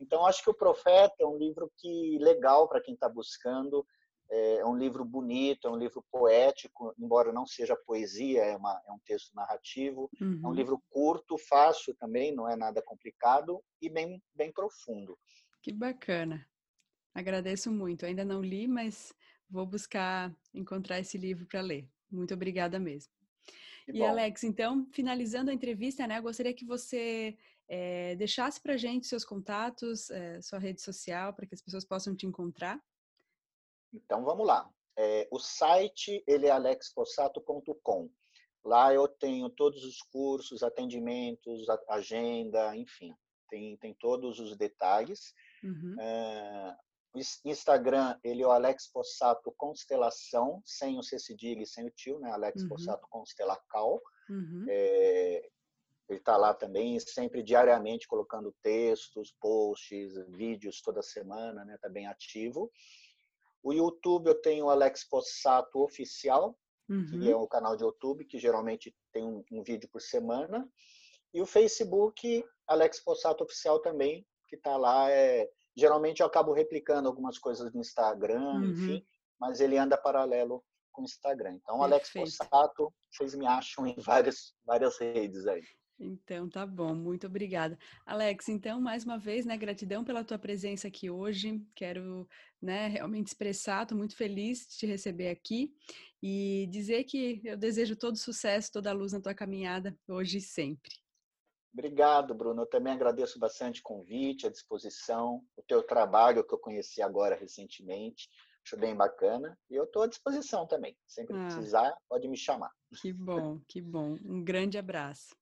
Então 0.00 0.26
acho 0.26 0.42
que 0.42 0.50
o 0.50 0.54
Profeta 0.54 1.14
é 1.20 1.26
um 1.26 1.38
livro 1.38 1.70
que 1.76 2.18
legal 2.18 2.68
para 2.68 2.80
quem 2.80 2.94
está 2.94 3.08
buscando 3.08 3.86
é 4.30 4.64
um 4.64 4.76
livro 4.76 5.04
bonito, 5.04 5.66
é 5.66 5.70
um 5.70 5.76
livro 5.76 6.04
poético, 6.10 6.94
embora 6.96 7.32
não 7.32 7.44
seja 7.44 7.76
poesia, 7.84 8.44
é, 8.44 8.56
uma, 8.56 8.80
é 8.86 8.92
um 8.92 8.98
texto 9.00 9.34
narrativo. 9.34 10.08
Uhum. 10.20 10.40
É 10.42 10.46
um 10.46 10.50
uhum. 10.50 10.54
livro 10.54 10.82
curto, 10.88 11.36
fácil 11.36 11.94
também, 11.96 12.32
não 12.32 12.48
é 12.48 12.54
nada 12.54 12.80
complicado 12.80 13.60
e 13.82 13.90
bem, 13.90 14.22
bem 14.34 14.52
profundo. 14.52 15.18
Que 15.60 15.72
bacana. 15.72 16.46
Agradeço 17.12 17.72
muito. 17.72 18.06
Ainda 18.06 18.24
não 18.24 18.40
li, 18.40 18.68
mas 18.68 19.12
vou 19.48 19.66
buscar 19.66 20.32
encontrar 20.54 21.00
esse 21.00 21.18
livro 21.18 21.44
para 21.46 21.60
ler. 21.60 21.88
Muito 22.08 22.32
obrigada 22.32 22.78
mesmo. 22.78 23.12
Que 23.84 23.92
e 23.92 23.98
bom. 23.98 24.08
Alex, 24.08 24.44
então, 24.44 24.86
finalizando 24.90 25.50
a 25.50 25.54
entrevista, 25.54 26.06
né, 26.06 26.18
eu 26.18 26.22
gostaria 26.22 26.54
que 26.54 26.64
você 26.64 27.36
é, 27.68 28.16
deixasse 28.16 28.60
para 28.60 28.76
gente 28.76 29.06
seus 29.06 29.24
contatos, 29.24 30.10
é, 30.10 30.40
sua 30.42 30.58
rede 30.58 30.80
social, 30.80 31.32
para 31.32 31.46
que 31.46 31.54
as 31.54 31.62
pessoas 31.62 31.84
possam 31.84 32.14
te 32.14 32.26
encontrar. 32.26 32.82
Então 33.92 34.24
vamos 34.24 34.46
lá. 34.46 34.68
É, 34.96 35.28
o 35.30 35.38
site 35.38 36.22
ele 36.26 36.46
é 36.46 36.50
alexpossato.com. 36.50 38.10
Lá 38.64 38.92
eu 38.92 39.08
tenho 39.08 39.48
todos 39.48 39.84
os 39.84 40.02
cursos, 40.02 40.62
atendimentos, 40.62 41.66
agenda, 41.88 42.76
enfim, 42.76 43.14
tem, 43.48 43.76
tem 43.78 43.94
todos 43.94 44.38
os 44.38 44.56
detalhes. 44.56 45.34
Uhum. 45.62 45.96
O 47.12 47.48
Instagram, 47.48 48.16
ele 48.22 48.42
é 48.42 48.46
o 48.46 48.50
Alex 48.50 48.88
Possato 48.92 49.52
Constelação, 49.56 50.62
sem 50.64 50.98
o 50.98 51.02
C 51.02 51.18
cedilha 51.18 51.62
e 51.62 51.66
sem 51.66 51.86
o 51.86 51.90
tio, 51.90 52.20
né? 52.20 52.30
Alex 52.30 52.62
uhum. 52.62 52.68
Possato 52.68 53.06
Constelacal. 53.08 54.00
Uhum. 54.28 54.64
É, 54.68 55.50
ele 56.08 56.18
está 56.18 56.36
lá 56.36 56.52
também, 56.52 56.98
sempre 56.98 57.42
diariamente 57.42 58.08
colocando 58.08 58.54
textos, 58.62 59.32
posts, 59.40 60.14
vídeos 60.28 60.80
toda 60.82 61.02
semana, 61.02 61.64
né? 61.64 61.74
Está 61.74 61.88
bem 61.88 62.06
ativo. 62.06 62.70
O 63.62 63.72
YouTube 63.72 64.28
eu 64.28 64.40
tenho 64.40 64.66
o 64.66 64.70
Alex 64.70 65.04
Possato 65.04 65.80
Oficial, 65.80 66.58
uhum. 66.88 67.06
que 67.06 67.30
é 67.30 67.36
o 67.36 67.46
canal 67.46 67.76
de 67.76 67.84
YouTube, 67.84 68.24
que 68.24 68.38
geralmente 68.38 68.94
tem 69.12 69.24
um, 69.24 69.44
um, 69.52 69.62
vídeo 69.62 69.88
por 69.88 70.00
semana. 70.00 70.68
E 71.32 71.40
o 71.40 71.46
Facebook, 71.46 72.44
Alex 72.66 73.00
Possato 73.00 73.44
Oficial 73.44 73.80
também, 73.80 74.26
que 74.48 74.56
está 74.56 74.76
lá. 74.76 75.10
É... 75.10 75.48
Geralmente 75.80 76.20
eu 76.20 76.26
acabo 76.26 76.52
replicando 76.52 77.08
algumas 77.08 77.38
coisas 77.38 77.72
no 77.72 77.80
Instagram, 77.80 78.42
uhum. 78.42 78.70
enfim, 78.70 79.06
mas 79.40 79.60
ele 79.60 79.78
anda 79.78 79.96
paralelo 79.96 80.62
com 80.92 81.02
o 81.02 81.04
Instagram. 81.04 81.54
Então, 81.54 81.82
Alex 81.82 82.12
Possato, 82.12 82.92
vocês 83.10 83.34
me 83.34 83.46
acham 83.46 83.86
em 83.86 83.94
várias, 83.96 84.54
várias 84.64 84.98
redes 84.98 85.46
aí. 85.46 85.62
Então, 85.98 86.48
tá 86.48 86.66
bom, 86.66 86.94
muito 86.94 87.26
obrigada. 87.26 87.78
Alex, 88.06 88.48
então, 88.48 88.80
mais 88.80 89.04
uma 89.04 89.18
vez, 89.18 89.44
né, 89.46 89.56
gratidão 89.56 90.02
pela 90.04 90.24
tua 90.24 90.38
presença 90.38 90.88
aqui 90.88 91.10
hoje. 91.10 91.62
Quero, 91.74 92.26
né, 92.60 92.88
realmente 92.88 93.28
expressar, 93.28 93.82
estou 93.82 93.96
muito 93.96 94.16
feliz 94.16 94.66
de 94.66 94.76
te 94.78 94.86
receber 94.86 95.28
aqui 95.28 95.72
e 96.22 96.66
dizer 96.70 97.04
que 97.04 97.40
eu 97.44 97.56
desejo 97.56 97.96
todo 97.96 98.16
sucesso, 98.16 98.72
toda 98.72 98.90
a 98.90 98.94
luz 98.94 99.12
na 99.12 99.20
tua 99.20 99.34
caminhada, 99.34 99.94
hoje 100.08 100.38
e 100.38 100.42
sempre. 100.42 100.90
Obrigado, 101.72 102.34
Bruno. 102.34 102.62
Eu 102.62 102.66
também 102.66 102.92
agradeço 102.92 103.38
bastante 103.38 103.80
o 103.80 103.84
convite, 103.84 104.46
a 104.46 104.50
disposição, 104.50 105.44
o 105.56 105.62
teu 105.62 105.82
trabalho 105.82 106.44
que 106.44 106.52
eu 106.52 106.58
conheci 106.58 107.00
agora 107.00 107.36
recentemente. 107.36 108.28
Acho 108.64 108.76
bem 108.76 108.94
bacana. 108.94 109.58
E 109.70 109.74
eu 109.74 109.84
estou 109.84 110.02
à 110.02 110.06
disposição 110.06 110.66
também. 110.66 110.96
Sempre 111.06 111.36
ah, 111.36 111.44
precisar, 111.46 111.96
pode 112.08 112.28
me 112.28 112.36
chamar. 112.36 112.72
Que 113.00 113.12
bom, 113.12 113.60
que 113.66 113.80
bom. 113.80 114.18
Um 114.24 114.42
grande 114.42 114.76
abraço. 114.76 115.34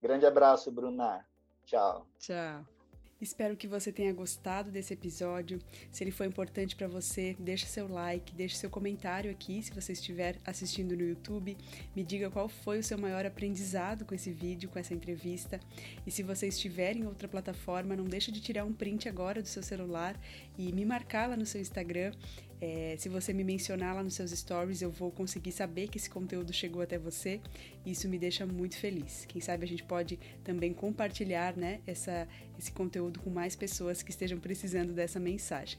Grande 0.00 0.26
abraço, 0.26 0.72
Bruna. 0.72 1.26
Tchau. 1.64 2.06
Tchau. 2.18 2.77
Espero 3.20 3.56
que 3.56 3.66
você 3.66 3.90
tenha 3.90 4.12
gostado 4.12 4.70
desse 4.70 4.94
episódio. 4.94 5.58
Se 5.90 6.04
ele 6.04 6.12
foi 6.12 6.28
importante 6.28 6.76
para 6.76 6.86
você, 6.86 7.34
deixa 7.36 7.66
seu 7.66 7.88
like, 7.88 8.32
deixa 8.32 8.54
seu 8.54 8.70
comentário 8.70 9.28
aqui 9.28 9.60
se 9.60 9.74
você 9.74 9.92
estiver 9.92 10.36
assistindo 10.46 10.96
no 10.96 11.02
YouTube. 11.02 11.56
Me 11.96 12.04
diga 12.04 12.30
qual 12.30 12.48
foi 12.48 12.78
o 12.78 12.82
seu 12.82 12.96
maior 12.96 13.26
aprendizado 13.26 14.04
com 14.04 14.14
esse 14.14 14.30
vídeo, 14.30 14.68
com 14.68 14.78
essa 14.78 14.94
entrevista. 14.94 15.58
E 16.06 16.12
se 16.12 16.22
você 16.22 16.46
estiver 16.46 16.94
em 16.94 17.06
outra 17.06 17.26
plataforma, 17.26 17.96
não 17.96 18.04
deixa 18.04 18.30
de 18.30 18.40
tirar 18.40 18.64
um 18.64 18.72
print 18.72 19.08
agora 19.08 19.42
do 19.42 19.48
seu 19.48 19.64
celular 19.64 20.16
e 20.58 20.72
me 20.72 20.84
marcar 20.84 21.28
lá 21.28 21.36
no 21.36 21.46
seu 21.46 21.60
Instagram 21.60 22.12
é, 22.60 22.96
se 22.98 23.08
você 23.08 23.32
me 23.32 23.44
mencionar 23.44 23.94
lá 23.94 24.02
nos 24.02 24.14
seus 24.14 24.32
stories, 24.32 24.82
eu 24.82 24.90
vou 24.90 25.10
conseguir 25.10 25.52
saber 25.52 25.88
que 25.88 25.98
esse 25.98 26.10
conteúdo 26.10 26.52
chegou 26.52 26.82
até 26.82 26.98
você. 26.98 27.40
Isso 27.86 28.08
me 28.08 28.18
deixa 28.18 28.44
muito 28.44 28.76
feliz. 28.76 29.24
Quem 29.26 29.40
sabe 29.40 29.64
a 29.64 29.68
gente 29.68 29.84
pode 29.84 30.18
também 30.42 30.72
compartilhar 30.72 31.56
né, 31.56 31.80
essa, 31.86 32.26
esse 32.58 32.72
conteúdo 32.72 33.20
com 33.20 33.30
mais 33.30 33.54
pessoas 33.54 34.02
que 34.02 34.10
estejam 34.10 34.38
precisando 34.38 34.92
dessa 34.92 35.20
mensagem. 35.20 35.78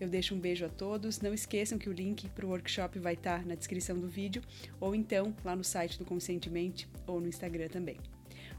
Eu 0.00 0.08
deixo 0.08 0.34
um 0.34 0.38
beijo 0.38 0.64
a 0.64 0.68
todos. 0.68 1.20
Não 1.20 1.34
esqueçam 1.34 1.76
que 1.76 1.88
o 1.88 1.92
link 1.92 2.28
para 2.30 2.46
o 2.46 2.50
workshop 2.50 2.98
vai 2.98 3.14
estar 3.14 3.44
na 3.44 3.54
descrição 3.54 3.98
do 3.98 4.08
vídeo, 4.08 4.42
ou 4.78 4.94
então 4.94 5.34
lá 5.44 5.54
no 5.54 5.64
site 5.64 5.98
do 5.98 6.04
Conscientemente 6.04 6.88
ou 7.06 7.20
no 7.20 7.28
Instagram 7.28 7.68
também. 7.68 7.98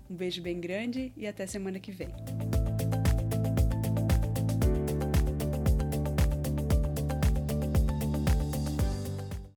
Um 0.09 0.15
beijo 0.15 0.41
bem 0.41 0.59
grande 0.59 1.11
e 1.15 1.25
até 1.25 1.47
semana 1.47 1.79
que 1.79 1.91
vem. 1.91 2.09